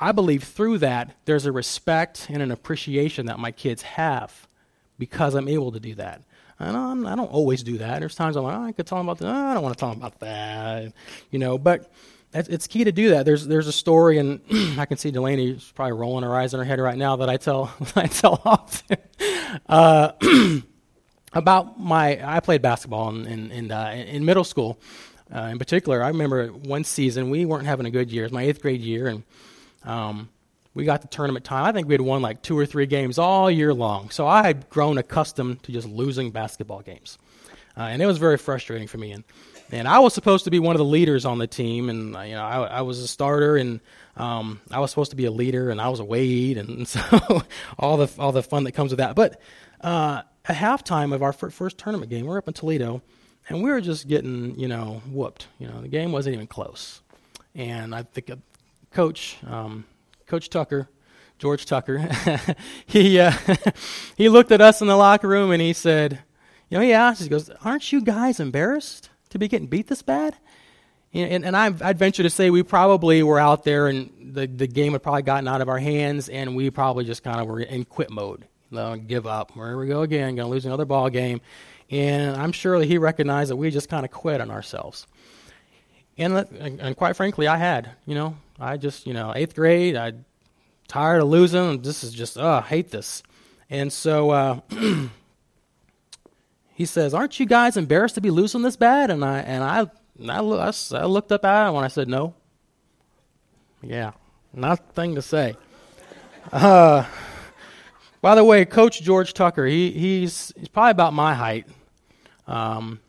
[0.00, 4.46] I believe through that, there's a respect and an appreciation that my kids have
[4.98, 6.22] because I'm able to do that.
[6.60, 8.00] And I'm, I do not always do that.
[8.00, 9.28] There's times I'm like, oh, I could tell them about that.
[9.28, 10.92] Oh, I don't want to tell them about that,
[11.30, 11.56] you know.
[11.56, 11.90] But
[12.34, 13.24] it's key to do that.
[13.24, 14.40] There's there's a story, and
[14.78, 17.36] I can see Delaney's probably rolling her eyes in her head right now that I
[17.36, 18.98] tell I tell often
[19.68, 20.12] uh,
[21.32, 22.20] about my.
[22.22, 24.78] I played basketball in in in, uh, in middle school.
[25.34, 28.24] Uh, in particular, I remember one season we weren't having a good year.
[28.24, 29.22] It was my eighth grade year, and
[29.88, 30.28] um,
[30.74, 31.64] we got the tournament time.
[31.64, 34.10] I think we had won like two or three games all year long.
[34.10, 37.18] So I had grown accustomed to just losing basketball games.
[37.76, 39.12] Uh, and it was very frustrating for me.
[39.12, 39.24] And,
[39.72, 41.88] and I was supposed to be one of the leaders on the team.
[41.88, 43.80] And, uh, you know, I, I, was a starter and
[44.16, 46.58] um, I was supposed to be a leader and I was a Wade.
[46.58, 47.00] And, so
[47.78, 49.16] all, the, all the fun that comes with that.
[49.16, 49.40] But
[49.80, 53.02] uh, at halftime of our first tournament game, we we're up in Toledo
[53.48, 55.46] and we were just getting, you know, whooped.
[55.58, 57.00] You know, the game wasn't even close.
[57.54, 58.30] And I think
[58.92, 59.84] coach, um,
[60.26, 60.88] Coach Tucker,
[61.38, 61.98] George Tucker,
[62.86, 63.32] he uh,
[64.16, 66.20] he looked at us in the locker room and he said,
[66.68, 70.02] you know, he asked, he goes, "Aren't you guys embarrassed to be getting beat this
[70.02, 70.36] bad?"
[71.14, 74.66] And, and I, would venture to say we probably were out there and the, the
[74.66, 77.60] game had probably gotten out of our hands and we probably just kind of were
[77.60, 78.46] in quit mode.
[79.06, 79.52] Give up.
[79.52, 80.36] Here we go again.
[80.36, 81.40] Going to lose another ball game.
[81.90, 85.06] And I'm sure that he recognized that we just kind of quit on ourselves.
[86.18, 87.90] And, and quite frankly, I had.
[88.04, 90.14] You know, I just, you know, eighth grade, I
[90.88, 91.82] tired of losing.
[91.82, 93.22] This is just, oh, I hate this.
[93.70, 94.60] And so uh,
[96.74, 99.86] he says, "Aren't you guys embarrassed to be losing this bad?" And I and I
[100.26, 100.38] I,
[100.92, 102.34] I looked up at him when I said, "No."
[103.82, 104.12] Yeah,
[104.54, 105.54] nothing to say.
[106.50, 107.04] Uh,
[108.20, 111.66] by the way, Coach George Tucker, he he's he's probably about my height.
[112.46, 113.00] Um,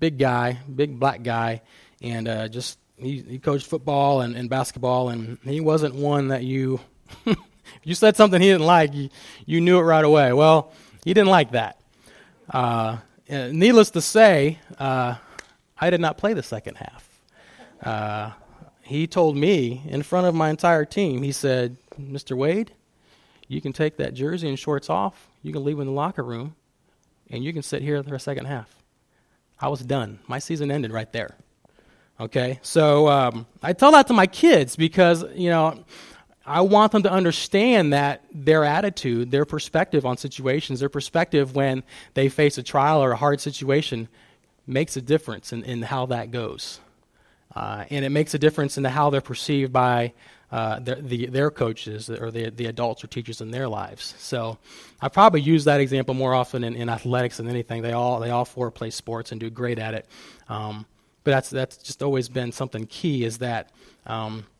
[0.00, 1.62] big guy, big black guy,
[2.02, 6.44] and uh, just he, he coached football and, and basketball, and he wasn't one that
[6.44, 6.80] you,
[7.84, 9.08] you said something he didn't like, you,
[9.46, 10.32] you knew it right away.
[10.32, 10.72] Well,
[11.04, 11.80] he didn't like that.
[12.50, 15.16] Uh, needless to say, uh,
[15.78, 17.08] I did not play the second half.
[17.82, 18.32] Uh,
[18.82, 22.36] he told me in front of my entire team, he said, Mr.
[22.36, 22.72] Wade,
[23.46, 26.54] you can take that jersey and shorts off, you can leave in the locker room,
[27.30, 28.74] and you can sit here for the second half.
[29.60, 30.20] I was done.
[30.26, 31.36] My season ended right there.
[32.20, 32.58] Okay?
[32.62, 35.84] So um, I tell that to my kids because, you know,
[36.44, 41.82] I want them to understand that their attitude, their perspective on situations, their perspective when
[42.14, 44.08] they face a trial or a hard situation
[44.66, 46.80] makes a difference in, in how that goes.
[47.54, 50.12] Uh, and it makes a difference in how they're perceived by
[50.50, 54.14] uh, their, the, their coaches or the, the adults or teachers in their lives.
[54.18, 54.56] So
[55.02, 57.82] I probably use that example more often in, in athletics than anything.
[57.82, 60.06] They all, they all four play sports and do great at it.
[60.48, 60.86] Um,
[61.28, 63.70] but that's, that's just always been something key is that
[64.06, 64.46] um,–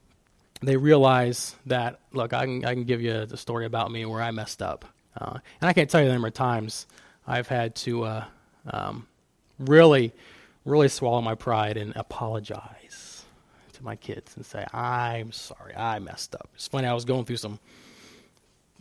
[0.61, 4.21] they realize that look, I can I can give you the story about me where
[4.21, 4.85] I messed up,
[5.17, 6.87] uh, and I can't tell you the number of times
[7.27, 8.25] I've had to uh,
[8.69, 9.07] um,
[9.59, 10.13] really,
[10.65, 13.25] really swallow my pride and apologize
[13.75, 16.49] to my kids and say I'm sorry, I messed up.
[16.55, 16.89] It's funny.
[16.89, 17.61] I was going through some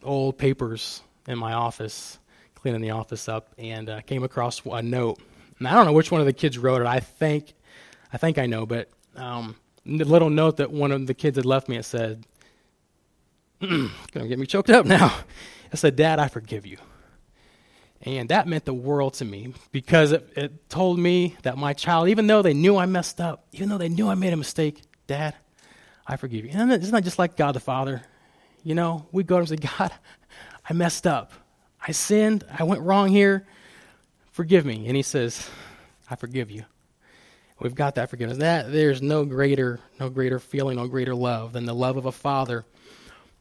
[0.04, 2.18] old papers in my office,
[2.56, 5.20] cleaning the office up, and uh, came across a note.
[5.60, 6.88] And I don't know which one of the kids wrote it.
[6.88, 7.54] I think,
[8.12, 8.90] I think I know, but.
[9.16, 9.56] Um,
[9.88, 11.78] little note that one of the kids had left me.
[11.78, 12.26] It said,
[13.62, 15.16] "Gonna get me choked up now."
[15.70, 16.78] It said, "Dad, I forgive you."
[18.02, 22.08] And that meant the world to me because it, it told me that my child,
[22.08, 24.82] even though they knew I messed up, even though they knew I made a mistake,
[25.08, 25.36] Dad,
[26.08, 26.52] I forgive you.
[26.54, 28.02] And isn't that just like God the Father?
[28.64, 29.92] You know, we go to him and say, God,
[30.70, 31.34] I messed up.
[31.86, 32.46] I sinned.
[32.58, 33.46] I went wrong here.
[34.32, 34.88] Forgive me.
[34.88, 35.50] And he says,
[36.10, 36.64] I forgive you.
[37.60, 38.38] We've got that forgiveness.
[38.38, 42.12] That there's no greater, no greater feeling, no greater love than the love of a
[42.12, 42.66] father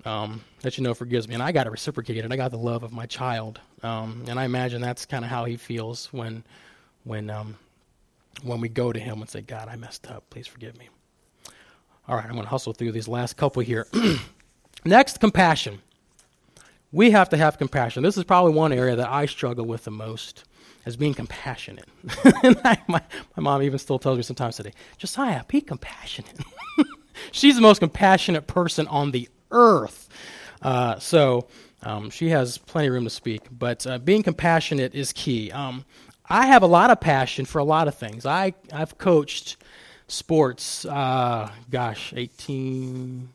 [0.06, 1.34] um, that you know forgives me.
[1.34, 2.32] And I got to reciprocate it.
[2.32, 5.44] I got the love of my child, um, and I imagine that's kind of how
[5.44, 6.44] he feels when,
[7.04, 7.56] when, um,
[8.42, 10.24] when we go to him and say, "God, I messed up.
[10.30, 10.88] Please forgive me."
[12.08, 13.86] All right, I'm going to hustle through these last couple here.
[14.84, 15.82] Next, compassion.
[16.92, 18.04] We have to have compassion.
[18.04, 20.44] This is probably one area that I struggle with the most
[20.86, 21.88] as being compassionate.
[22.62, 23.02] my, my
[23.36, 26.38] mom even still tells me sometimes today, Josiah, be compassionate.
[27.32, 30.08] She's the most compassionate person on the earth.
[30.62, 31.48] Uh, so
[31.82, 35.50] um, she has plenty of room to speak, but uh, being compassionate is key.
[35.50, 35.84] Um,
[36.28, 38.24] I have a lot of passion for a lot of things.
[38.24, 39.56] I, I've coached
[40.06, 43.28] sports, uh, gosh, 18,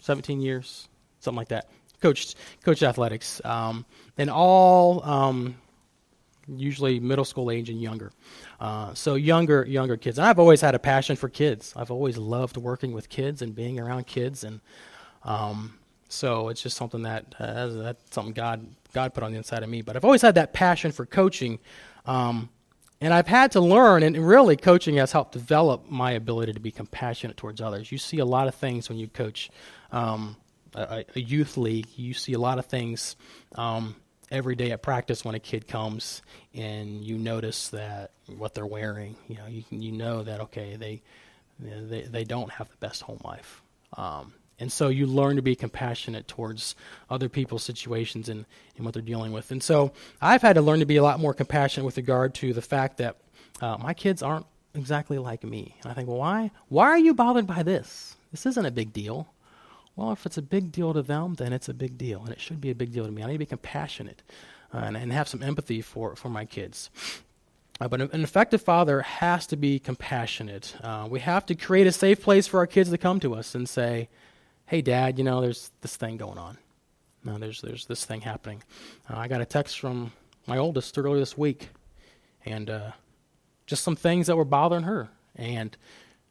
[0.00, 0.88] 17 years,
[1.20, 1.68] something like that
[2.00, 3.84] coached coached athletics, um,
[4.18, 5.56] and all um,
[6.48, 8.12] usually middle school age and younger.
[8.60, 10.18] Uh, so younger younger kids.
[10.18, 11.72] And I've always had a passion for kids.
[11.76, 14.60] I've always loved working with kids and being around kids, and
[15.24, 19.62] um, so it's just something that uh, that's something God God put on the inside
[19.62, 19.82] of me.
[19.82, 21.58] But I've always had that passion for coaching.
[22.06, 22.50] Um,
[22.98, 26.70] and I've had to learn, and really, coaching has helped develop my ability to be
[26.70, 27.92] compassionate towards others.
[27.92, 29.50] You see a lot of things when you coach.
[29.92, 30.36] Um,
[30.74, 33.16] a, a youth league, you see a lot of things
[33.54, 33.96] um,
[34.30, 36.22] every day at practice when a kid comes
[36.54, 39.16] and you notice that what they're wearing.
[39.28, 41.02] You know, you you know that okay, they
[41.58, 43.62] they they don't have the best home life.
[43.96, 46.74] Um, and so you learn to be compassionate towards
[47.10, 49.50] other people's situations and, and what they're dealing with.
[49.50, 52.54] And so I've had to learn to be a lot more compassionate with regard to
[52.54, 53.16] the fact that
[53.60, 55.76] uh, my kids aren't exactly like me.
[55.82, 56.50] And I think, well, why?
[56.68, 58.16] Why are you bothered by this?
[58.30, 59.28] This isn't a big deal.
[59.96, 62.40] Well, if it's a big deal to them, then it's a big deal, and it
[62.40, 63.22] should be a big deal to me.
[63.22, 64.22] I need to be compassionate
[64.72, 66.90] uh, and, and, have some empathy for, for my kids.
[67.80, 70.76] Uh, but an effective father has to be compassionate.
[70.82, 73.54] Uh, we have to create a safe place for our kids to come to us
[73.54, 74.08] and say,
[74.66, 76.56] "Hey, Dad, you know, there's this thing going on.
[77.24, 78.62] No, there's there's this thing happening."
[79.10, 80.12] Uh, I got a text from
[80.46, 81.68] my oldest earlier this week,
[82.46, 82.92] and uh,
[83.66, 85.76] just some things that were bothering her, and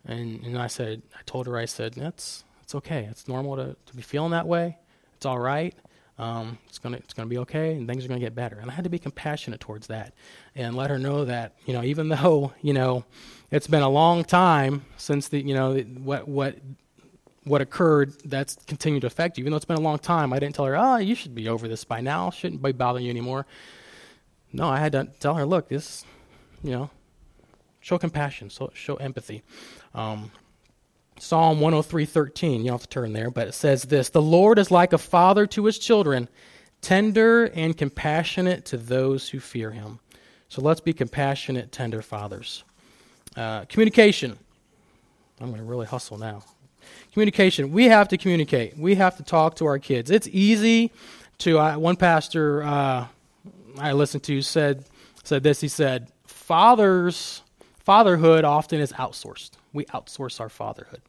[0.03, 3.07] and and I said, I told her, I said, that's it's okay.
[3.11, 4.79] It's normal to, to be feeling that way.
[5.15, 5.75] It's all right.
[6.17, 8.57] Um, it's gonna it's gonna be okay, and things are gonna get better.
[8.57, 10.13] And I had to be compassionate towards that,
[10.55, 13.05] and let her know that you know even though you know
[13.51, 16.57] it's been a long time since the you know what what
[17.43, 19.43] what occurred that's continued to affect you.
[19.43, 21.47] Even though it's been a long time, I didn't tell her, oh, you should be
[21.47, 22.31] over this by now.
[22.31, 23.45] Shouldn't be bothering you anymore.
[24.51, 26.03] No, I had to tell her, look, this,
[26.63, 26.89] you know,
[27.81, 29.43] show compassion, so show empathy.
[29.93, 30.31] Um,
[31.19, 32.59] Psalm 103:13.
[32.59, 34.97] You don't have to turn there, but it says this: "The Lord is like a
[34.97, 36.27] father to his children,
[36.81, 39.99] tender and compassionate to those who fear him."
[40.49, 42.63] So let's be compassionate, tender fathers.
[43.35, 44.37] Uh, communication.
[45.41, 46.43] I'm going to really hustle now.
[47.11, 47.71] Communication.
[47.71, 48.77] We have to communicate.
[48.77, 50.11] We have to talk to our kids.
[50.11, 50.91] It's easy
[51.39, 51.59] to.
[51.59, 53.07] Uh, one pastor uh,
[53.77, 54.85] I listened to said
[55.23, 55.61] said this.
[55.61, 57.41] He said, fathers,
[57.79, 59.51] fatherhood often is outsourced.
[59.75, 61.01] We outsource our fatherhood.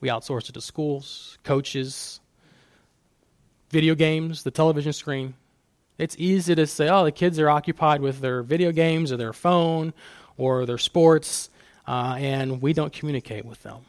[0.00, 2.20] We outsource it to schools, coaches,
[3.70, 5.34] video games, the television screen.
[5.98, 9.32] It's easy to say, oh, the kids are occupied with their video games or their
[9.32, 9.92] phone
[10.36, 11.50] or their sports,
[11.88, 13.80] uh, and we don't communicate with them.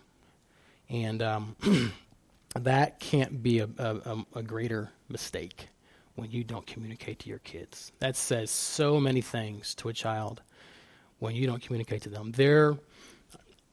[0.90, 1.56] And um,
[2.56, 5.68] that can't be a, a, a greater mistake
[6.16, 7.92] when you don't communicate to your kids.
[8.00, 10.42] That says so many things to a child
[11.20, 12.32] when you don't communicate to them.
[12.32, 12.78] They're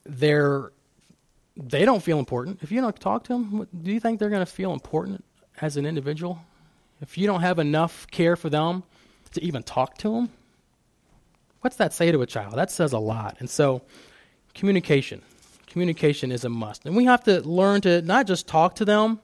[0.05, 0.71] they're
[1.57, 2.59] they don't feel important.
[2.63, 5.25] If you don't talk to them, do you think they're going to feel important
[5.61, 6.41] as an individual?
[7.01, 8.83] If you don't have enough care for them
[9.33, 10.31] to even talk to them,
[11.61, 12.55] what's that say to a child?
[12.55, 13.37] That says a lot.
[13.39, 13.83] And so,
[14.55, 15.23] communication.
[15.67, 16.87] Communication is a must.
[16.87, 19.21] And we have to learn to not just talk to them,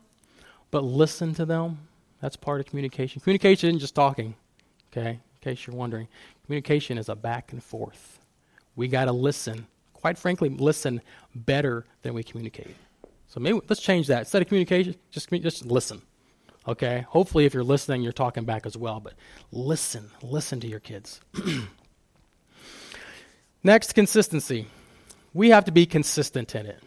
[0.71, 1.79] but listen to them.
[2.21, 3.21] That's part of communication.
[3.21, 4.35] Communication isn't just talking,
[4.93, 6.07] okay, in case you're wondering.
[6.45, 8.21] Communication is a back and forth.
[8.77, 9.67] We got to listen
[10.01, 11.01] quite frankly, listen
[11.35, 12.75] better than we communicate.
[13.29, 14.21] So maybe let's change that.
[14.21, 16.03] Instead of communication, just just listen.
[16.67, 17.07] Okay?
[17.09, 19.15] Hopefully if you're listening, you're talking back as well, but
[19.53, 20.11] listen.
[20.23, 21.21] Listen to your kids.
[23.63, 24.67] Next, consistency.
[25.33, 26.83] We have to be consistent in it.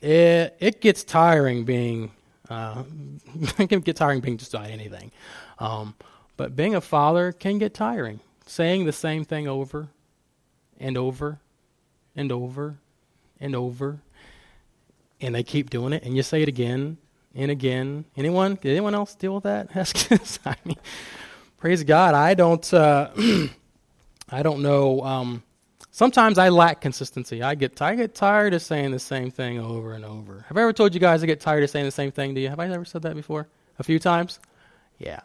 [0.00, 2.12] It, it gets tiring being
[2.48, 2.84] uh,
[3.58, 5.10] it can get tiring being just about anything.
[5.58, 5.94] Um,
[6.36, 8.20] but being a father can get tiring.
[8.46, 9.88] Saying the same thing over
[10.78, 11.40] and over
[12.16, 12.78] and over
[13.40, 14.00] and over.
[15.20, 16.98] And they keep doing it, and you say it again
[17.34, 18.04] and again.
[18.16, 18.56] Anyone?
[18.56, 19.68] Did anyone else deal with that?
[20.46, 20.76] I mean,
[21.58, 22.14] praise God.
[22.14, 22.72] I don't.
[22.74, 23.10] Uh,
[24.28, 25.00] I don't know.
[25.02, 25.42] Um,
[25.92, 27.42] sometimes I lack consistency.
[27.42, 30.44] I get I get tired of saying the same thing over and over.
[30.48, 32.40] Have I ever told you guys I get tired of saying the same thing to
[32.40, 32.48] you?
[32.48, 33.48] Have I ever said that before?
[33.78, 34.40] A few times.
[34.98, 35.20] Yeah,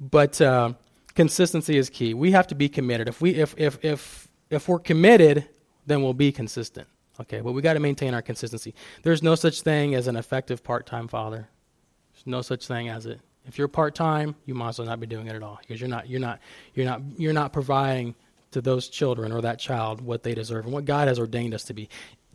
[0.00, 0.72] but uh,
[1.14, 2.14] consistency is key.
[2.14, 3.08] We have to be committed.
[3.08, 5.48] If we if if if if we're committed,
[5.86, 6.88] then we'll be consistent.
[7.20, 8.74] Okay, but we got to maintain our consistency.
[9.02, 11.48] There's no such thing as an effective part-time father.
[12.14, 13.20] There's no such thing as it.
[13.46, 15.90] If you're part-time, you might as well not be doing it at all because you're
[15.90, 16.40] not you're not
[16.74, 18.14] you're not you're not providing
[18.52, 21.64] to those children or that child what they deserve and what God has ordained us
[21.64, 21.88] to be.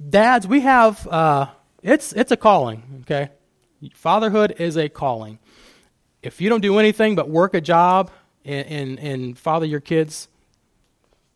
[0.10, 1.48] Dads, we have uh,
[1.82, 3.04] it's it's a calling.
[3.04, 3.30] Okay,
[3.94, 5.40] fatherhood is a calling.
[6.22, 8.12] If you don't do anything but work a job
[8.44, 10.28] and, and, and father your kids,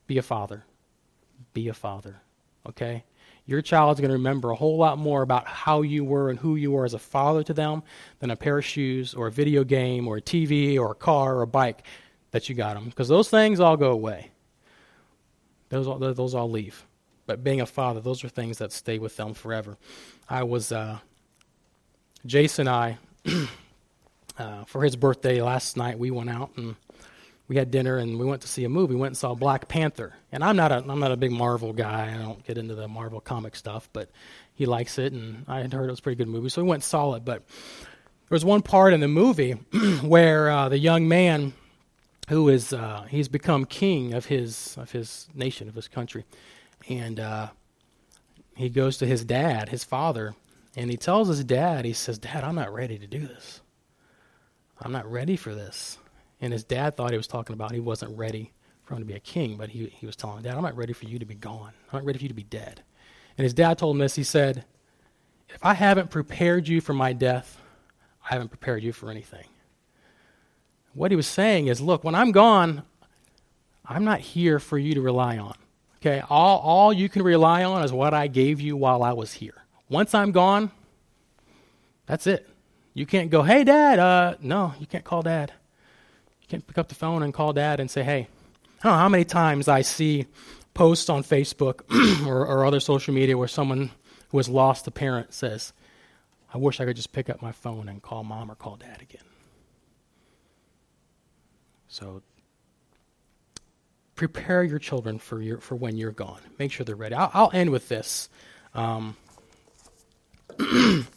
[0.08, 0.66] be a father
[1.54, 2.22] be a father.
[2.68, 3.04] Okay?
[3.46, 6.56] Your child's going to remember a whole lot more about how you were and who
[6.56, 7.84] you were as a father to them
[8.20, 11.36] than a pair of shoes or a video game or a TV or a car
[11.36, 11.84] or a bike
[12.32, 12.86] that you got them.
[12.86, 14.32] Because those things all go away.
[15.70, 16.86] Those all, those all leave.
[17.26, 19.78] But being a father, those are things that stay with them forever.
[20.30, 21.00] I was, uh,
[22.26, 22.98] Jason and I,
[24.38, 26.76] uh, for his birthday last night, we went out and
[27.52, 28.94] we had dinner and we went to see a movie.
[28.94, 30.14] We went and saw Black Panther.
[30.32, 32.10] And I'm not a I'm not a big Marvel guy.
[32.16, 34.10] I don't get into the Marvel comic stuff, but
[34.54, 36.70] he likes it and I had heard it was a pretty good movie, so we
[36.70, 37.26] went and saw it.
[37.26, 39.52] But there was one part in the movie
[40.02, 41.52] where uh, the young man
[42.30, 46.24] who is uh, he's become king of his of his nation of his country,
[46.88, 47.50] and uh,
[48.56, 50.36] he goes to his dad, his father,
[50.78, 53.60] and he tells his dad, he says, "Dad, I'm not ready to do this.
[54.80, 55.98] I'm not ready for this."
[56.42, 58.52] And his dad thought he was talking about he wasn't ready
[58.84, 60.76] for him to be a king, but he, he was telling him, Dad, I'm not
[60.76, 61.72] ready for you to be gone.
[61.92, 62.82] I'm not ready for you to be dead.
[63.38, 64.16] And his dad told him this.
[64.16, 64.66] He said,
[65.50, 67.62] If I haven't prepared you for my death,
[68.28, 69.46] I haven't prepared you for anything.
[70.94, 72.84] What he was saying is, look, when I'm gone,
[73.86, 75.56] I'm not here for you to rely on.
[75.98, 76.22] Okay?
[76.30, 79.64] All, all you can rely on is what I gave you while I was here.
[79.90, 80.72] Once I'm gone,
[82.08, 82.50] that's it.
[82.94, 84.00] You can't go, hey, dad.
[84.00, 85.54] Uh, no, you can't call dad
[86.52, 88.28] can't pick up the phone and call dad and say, hey,
[88.82, 90.26] I don't know how many times I see
[90.74, 91.82] posts on Facebook
[92.28, 93.90] or, or other social media where someone
[94.30, 95.72] who has lost a parent says,
[96.54, 99.02] I wish I could just pick up my phone and call mom or call dad
[99.02, 99.24] again.
[101.88, 102.22] So
[104.16, 106.42] prepare your children for your for when you're gone.
[106.60, 107.16] Make sure they're ready.
[107.16, 108.28] I'll, I'll end with this.
[108.74, 109.16] Um,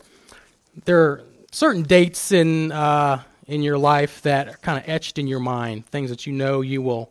[0.85, 5.27] there are certain dates in uh, in your life that are kind of etched in
[5.27, 7.11] your mind, things that you know you will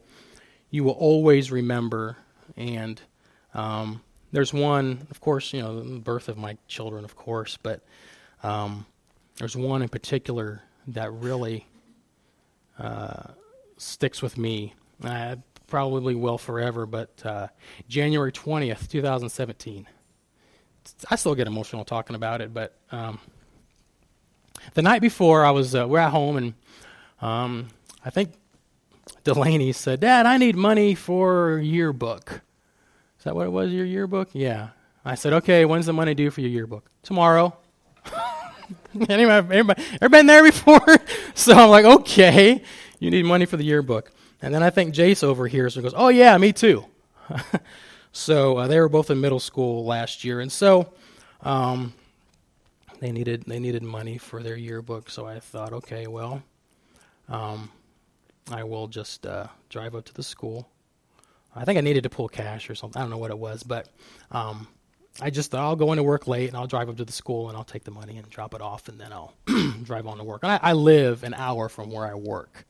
[0.69, 2.17] you will always remember.
[2.57, 2.99] And
[3.53, 7.81] um, there's one, of course, you know, the birth of my children, of course, but
[8.41, 8.87] um,
[9.37, 11.67] there's one in particular that really
[12.79, 13.23] uh,
[13.77, 14.73] sticks with me.
[15.03, 17.47] I probably will forever, but uh,
[17.87, 19.87] January 20th, 2017.
[21.09, 23.19] I still get emotional talking about it, but um,
[24.73, 26.53] the night before, I was uh, we're at home, and
[27.21, 27.67] um,
[28.03, 28.33] I think
[29.23, 32.41] Delaney said, Dad, I need money for yearbook.
[33.17, 34.29] Is that what it was, your yearbook?
[34.33, 34.69] Yeah.
[35.05, 36.89] I said, okay, when's the money due for your yearbook?
[37.03, 37.55] Tomorrow.
[39.09, 40.81] anybody, everybody, ever been there before?
[41.33, 42.61] so I'm like, okay,
[42.99, 44.11] you need money for the yearbook.
[44.41, 46.85] And then I think Jace over here so goes, oh yeah, me too.
[48.11, 50.91] so uh, they were both in middle school last year, and so
[51.41, 51.93] um,
[53.03, 55.09] they needed they needed money for their yearbook.
[55.09, 56.41] So I thought, okay, well,
[57.27, 57.69] um,
[58.49, 60.69] I will just uh, drive up to the school.
[61.53, 62.97] I think I needed to pull cash or something.
[62.97, 63.89] I don't know what it was, but
[64.31, 64.67] um,
[65.19, 67.49] I just thought I'll go into work late and I'll drive up to the school
[67.49, 69.33] and I'll take the money and drop it off and then I'll
[69.83, 70.43] drive on to work.
[70.43, 72.65] And I, I, live an hour from where I work,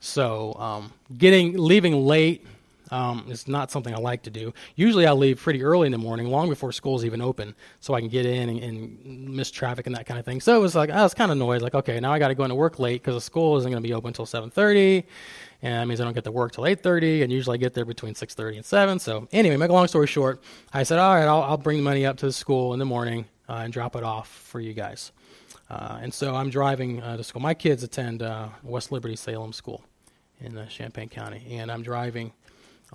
[0.00, 2.46] so um, getting leaving late
[2.90, 4.52] um, is not something I like to do.
[4.74, 8.00] Usually I leave pretty early in the morning, long before school's even open, so I
[8.00, 10.40] can get in and, and miss traffic and that kind of thing.
[10.40, 12.34] So it was like I was kind of annoyed, like okay, now I got to
[12.34, 15.04] go into work late because the school isn't going to be open until 7:30,
[15.62, 17.84] and that means I don't get to work till 8:30, and usually I get there
[17.84, 18.98] between 6:30 and 7.
[18.98, 21.84] So anyway, make a long story short, I said, all right, I'll, I'll bring the
[21.84, 24.72] money up to the school in the morning uh, and drop it off for you
[24.72, 25.12] guys.
[25.68, 27.42] Uh, and so I'm driving uh, to school.
[27.42, 29.82] My kids attend uh, West Liberty Salem School
[30.40, 32.32] in uh, Champaign County, and I'm driving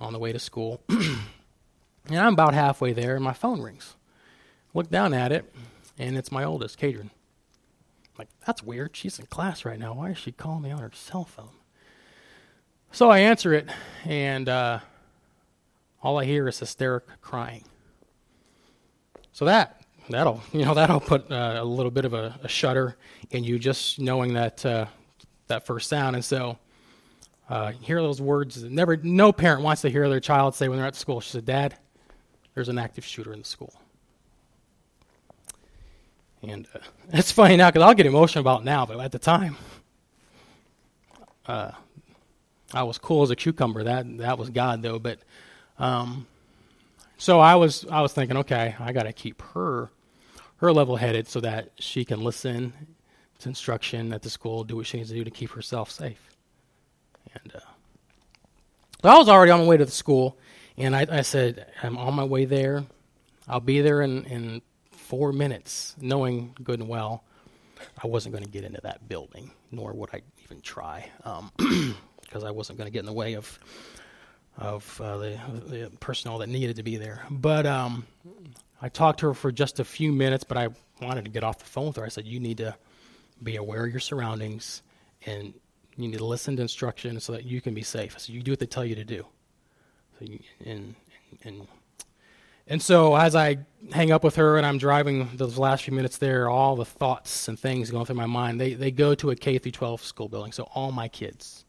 [0.02, 0.82] on the way to school.
[0.88, 3.94] and I'm about halfway there, and my phone rings.
[4.74, 5.52] Look down at it,
[5.98, 7.10] and it's my oldest, Kadrian.
[8.18, 8.96] Like, that's weird.
[8.96, 9.94] She's in class right now.
[9.94, 11.56] Why is she calling me on her cell phone?
[12.90, 13.70] So I answer it,
[14.04, 14.80] and uh,
[16.02, 17.64] all I hear is hysteric crying.
[19.32, 19.80] So that
[20.10, 22.96] that'll you know that'll put uh, a little bit of a, a, shudder
[23.30, 24.86] in you just knowing that uh,
[25.46, 26.16] that first sound.
[26.16, 26.58] And so
[27.48, 28.62] uh, hear those words.
[28.62, 31.20] Never, no parent wants to hear their child say when they're at school.
[31.20, 31.74] She said, "Dad,
[32.54, 33.74] there's an active shooter in the school."
[36.42, 36.78] And uh,
[37.12, 39.56] it's funny now because I'll get emotional about now, but at the time,
[41.46, 41.72] uh,
[42.72, 43.84] I was cool as a cucumber.
[43.84, 44.98] That that was God though.
[44.98, 45.18] But
[45.78, 46.26] um,
[47.18, 49.90] so I was I was thinking, okay, I got to keep her
[50.56, 52.72] her level headed so that she can listen
[53.40, 56.31] to instruction at the school, do what she needs to do to keep herself safe.
[57.34, 60.38] And uh, I was already on my way to the school,
[60.76, 62.84] and I, I said, I'm on my way there.
[63.48, 67.24] I'll be there in, in four minutes, knowing good and well
[68.02, 72.44] I wasn't going to get into that building, nor would I even try, because um,
[72.44, 73.58] I wasn't going to get in the way of
[74.58, 77.22] of uh, the, the personnel that needed to be there.
[77.30, 78.06] But um,
[78.82, 80.68] I talked to her for just a few minutes, but I
[81.00, 82.04] wanted to get off the phone with her.
[82.04, 82.76] I said, "You need to
[83.42, 84.82] be aware of your surroundings
[85.26, 85.54] and
[85.96, 88.18] you need to listen to instruction so that you can be safe.
[88.18, 89.26] So you do what they tell you to do.
[90.18, 90.94] So you, and
[91.44, 91.66] and
[92.66, 93.58] and so as I
[93.92, 97.48] hang up with her and I'm driving those last few minutes there, all the thoughts
[97.48, 100.28] and things going through my mind, they, they go to a K through 12 school
[100.28, 100.52] building.
[100.52, 101.64] So all my kids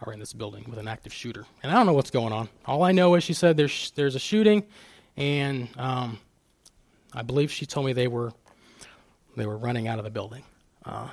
[0.00, 1.44] are in this building with an active shooter.
[1.62, 2.48] And I don't know what's going on.
[2.66, 4.64] All I know is she said there's there's a shooting,
[5.16, 6.18] and um,
[7.12, 8.32] I believe she told me they were
[9.36, 10.42] they were running out of the building.
[10.84, 11.08] Uh,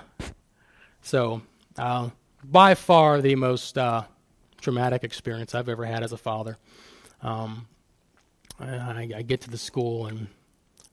[1.02, 1.42] so
[1.78, 2.10] uh,
[2.44, 4.04] by far the most uh,
[4.60, 6.58] traumatic experience I've ever had as a father.
[7.22, 7.68] Um,
[8.60, 10.28] I, I, get to the school and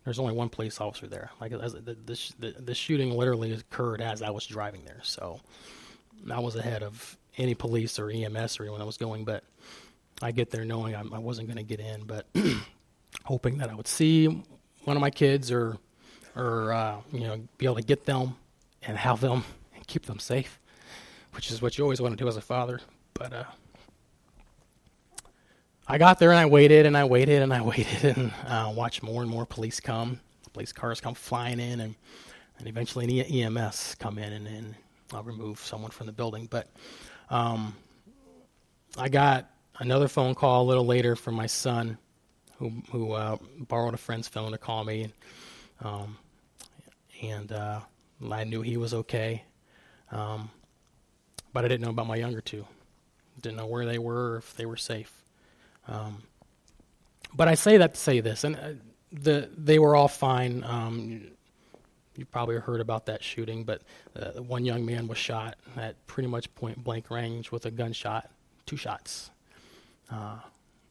[0.05, 1.31] there's only one police officer there.
[1.41, 1.95] Like the,
[2.39, 5.41] the, the, shooting literally occurred as I was driving there, so
[6.31, 9.25] I was ahead of any police or EMS or anyone that was going.
[9.25, 9.45] But
[10.23, 12.27] I get there knowing I, I wasn't going to get in, but
[13.25, 14.27] hoping that I would see
[14.85, 15.77] one of my kids or
[16.35, 18.37] or uh, you know be able to get them
[18.83, 20.59] and have them and keep them safe
[21.39, 22.81] which is what you always want to do as a father.
[23.15, 23.45] But uh,
[25.87, 29.05] I got there and I waited and I waited and I waited and uh, watched
[29.05, 30.19] more and more police come.
[30.53, 31.95] Police cars come flying in and,
[32.59, 34.75] and eventually an EMS come in and, and
[35.13, 36.49] I'll remove someone from the building.
[36.51, 36.67] But
[37.31, 37.77] um,
[38.97, 41.99] I got another phone call a little later from my son
[42.57, 45.13] who, who uh, borrowed a friend's phone to call me.
[45.83, 46.19] Um,
[47.23, 47.79] and uh,
[48.29, 49.45] I knew he was okay.
[50.11, 50.51] Um,
[51.53, 52.67] but I didn't know about my younger two.
[53.41, 55.13] Didn't know where they were or if they were safe.
[55.87, 56.23] Um,
[57.35, 58.73] but I say that to say this, and uh,
[59.13, 60.65] the they were all fine.
[60.65, 61.31] Um,
[62.17, 63.83] you probably heard about that shooting, but
[64.17, 68.29] uh, one young man was shot at pretty much point blank range with a gunshot,
[68.67, 69.31] two shots,
[70.11, 70.39] uh,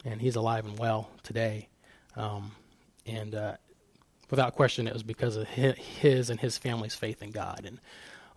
[0.06, 1.68] and he's alive and well today.
[2.16, 2.52] Um,
[3.06, 3.58] and uh,
[4.30, 7.66] without question, it was because of his and his family's faith in God.
[7.66, 7.80] And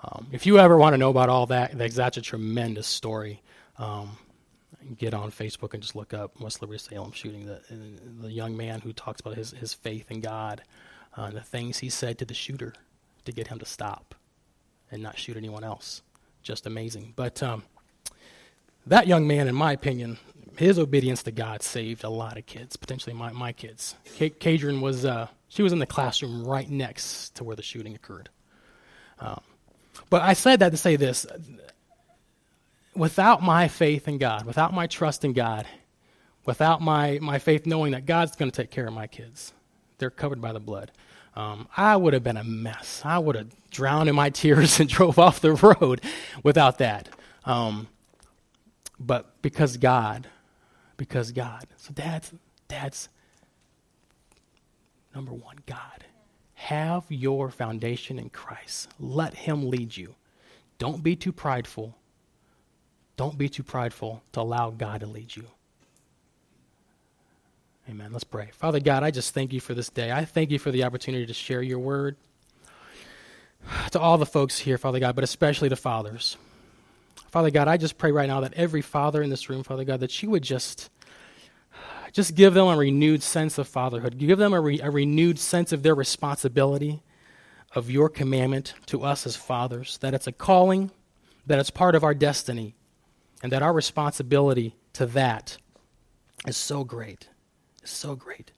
[0.02, 3.42] um, if you ever want to know about all that, that's a tremendous story.
[3.78, 4.16] Um,
[4.96, 7.46] get on Facebook and just look up West Liberty Salem shooting.
[7.46, 7.60] The,
[8.22, 10.62] the young man who talks about his, his faith in God
[11.16, 12.74] uh, and the things he said to the shooter
[13.24, 14.14] to get him to stop
[14.90, 16.02] and not shoot anyone else.
[16.42, 17.12] Just amazing.
[17.14, 17.62] But um,
[18.86, 20.18] that young man, in my opinion,
[20.56, 23.94] his obedience to God saved a lot of kids, potentially my, my kids.
[24.18, 28.30] Kadrian was, uh, she was in the classroom right next to where the shooting occurred.
[29.18, 29.40] Um,
[30.10, 31.26] but I said that to say this
[32.94, 35.66] without my faith in God, without my trust in God,
[36.44, 39.52] without my, my faith knowing that God's going to take care of my kids,
[39.98, 40.90] they're covered by the blood.
[41.36, 43.02] Um, I would have been a mess.
[43.04, 46.00] I would have drowned in my tears and drove off the road
[46.42, 47.08] without that.
[47.44, 47.88] Um,
[48.98, 50.26] but because God,
[50.96, 51.66] because God.
[51.78, 52.32] So that's
[52.68, 53.08] that's
[55.14, 56.04] number one, God.
[56.60, 58.90] Have your foundation in Christ.
[59.00, 60.14] Let Him lead you.
[60.78, 61.96] Don't be too prideful.
[63.16, 65.46] Don't be too prideful to allow God to lead you.
[67.88, 68.12] Amen.
[68.12, 68.50] Let's pray.
[68.52, 70.12] Father God, I just thank you for this day.
[70.12, 72.16] I thank you for the opportunity to share your word
[73.92, 76.36] to all the folks here, Father God, but especially the fathers.
[77.30, 80.00] Father God, I just pray right now that every father in this room, Father God,
[80.00, 80.90] that you would just
[82.12, 84.18] just give them a renewed sense of fatherhood.
[84.18, 87.02] Give them a, re, a renewed sense of their responsibility
[87.74, 90.90] of your commandment to us as fathers, that it's a calling,
[91.46, 92.74] that it's part of our destiny,
[93.42, 95.56] and that our responsibility to that
[96.46, 97.28] is so great
[97.82, 98.52] is so great.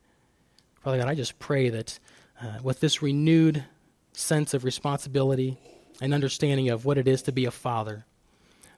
[0.81, 1.99] Father God, I just pray that
[2.41, 3.65] uh, with this renewed
[4.13, 5.59] sense of responsibility
[6.01, 8.05] and understanding of what it is to be a father,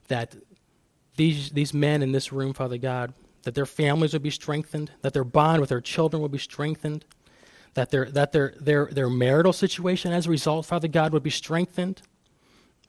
[0.07, 0.35] that
[1.17, 3.13] these, these men in this room, Father God,
[3.45, 7.05] that their families would be strengthened, that their bond with their children would be strengthened,
[7.75, 11.29] that their, that their, their, their marital situation as a result, Father God, would be
[11.29, 12.01] strengthened.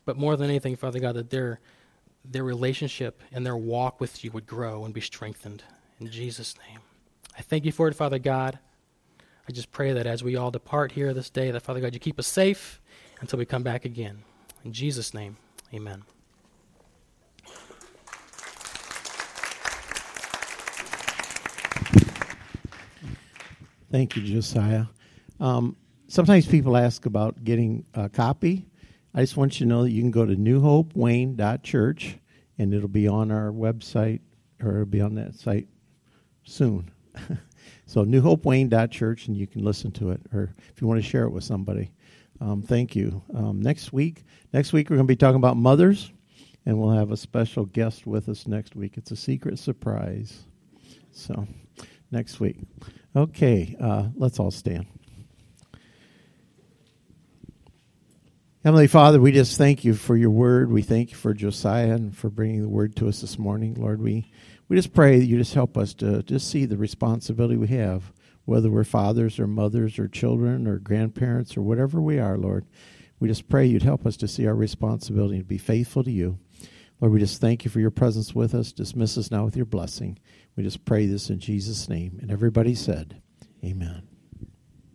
[0.06, 1.60] But more than anything, Father God, that their,
[2.24, 5.62] their relationship and their walk with you would grow and be strengthened.
[6.00, 6.80] In Jesus' name.
[7.36, 8.58] I thank you for it, Father God.
[9.46, 12.00] I just pray that as we all depart here this day, that Father God, you
[12.00, 12.80] keep us safe
[13.20, 14.22] until we come back again.
[14.64, 15.36] In Jesus' name,
[15.74, 16.04] amen.
[23.90, 24.86] Thank you, Josiah.
[25.38, 25.76] Um,
[26.08, 28.66] sometimes people ask about getting a copy.
[29.14, 32.18] I just want you to know that you can go to newhopewayne.church
[32.58, 34.20] and it'll be on our website
[34.62, 35.68] or it'll be on that site
[36.44, 36.90] soon.
[37.86, 41.30] so newhopewayne.church, and you can listen to it, or if you want to share it
[41.30, 41.90] with somebody.
[42.40, 43.22] Um, thank you.
[43.34, 46.12] Um, next week, next week we're going to be talking about mothers,
[46.64, 48.96] and we'll have a special guest with us next week.
[48.96, 50.44] It's a secret surprise.
[51.12, 51.46] So,
[52.10, 52.58] next week.
[53.14, 54.86] Okay, uh, let's all stand.
[58.64, 60.72] Heavenly Father, we just thank you for your word.
[60.72, 63.74] We thank you for Josiah and for bringing the word to us this morning.
[63.74, 64.30] Lord, we
[64.68, 68.12] we just pray that you just help us to just see the responsibility we have,
[68.44, 72.66] whether we're fathers or mothers or children or grandparents or whatever we are, Lord.
[73.20, 76.38] We just pray you'd help us to see our responsibility to be faithful to you.
[77.00, 78.72] Lord, we just thank you for your presence with us.
[78.72, 80.18] Dismiss us now with your blessing.
[80.56, 82.18] We just pray this in Jesus' name.
[82.22, 83.20] And everybody said,
[83.64, 84.15] Amen.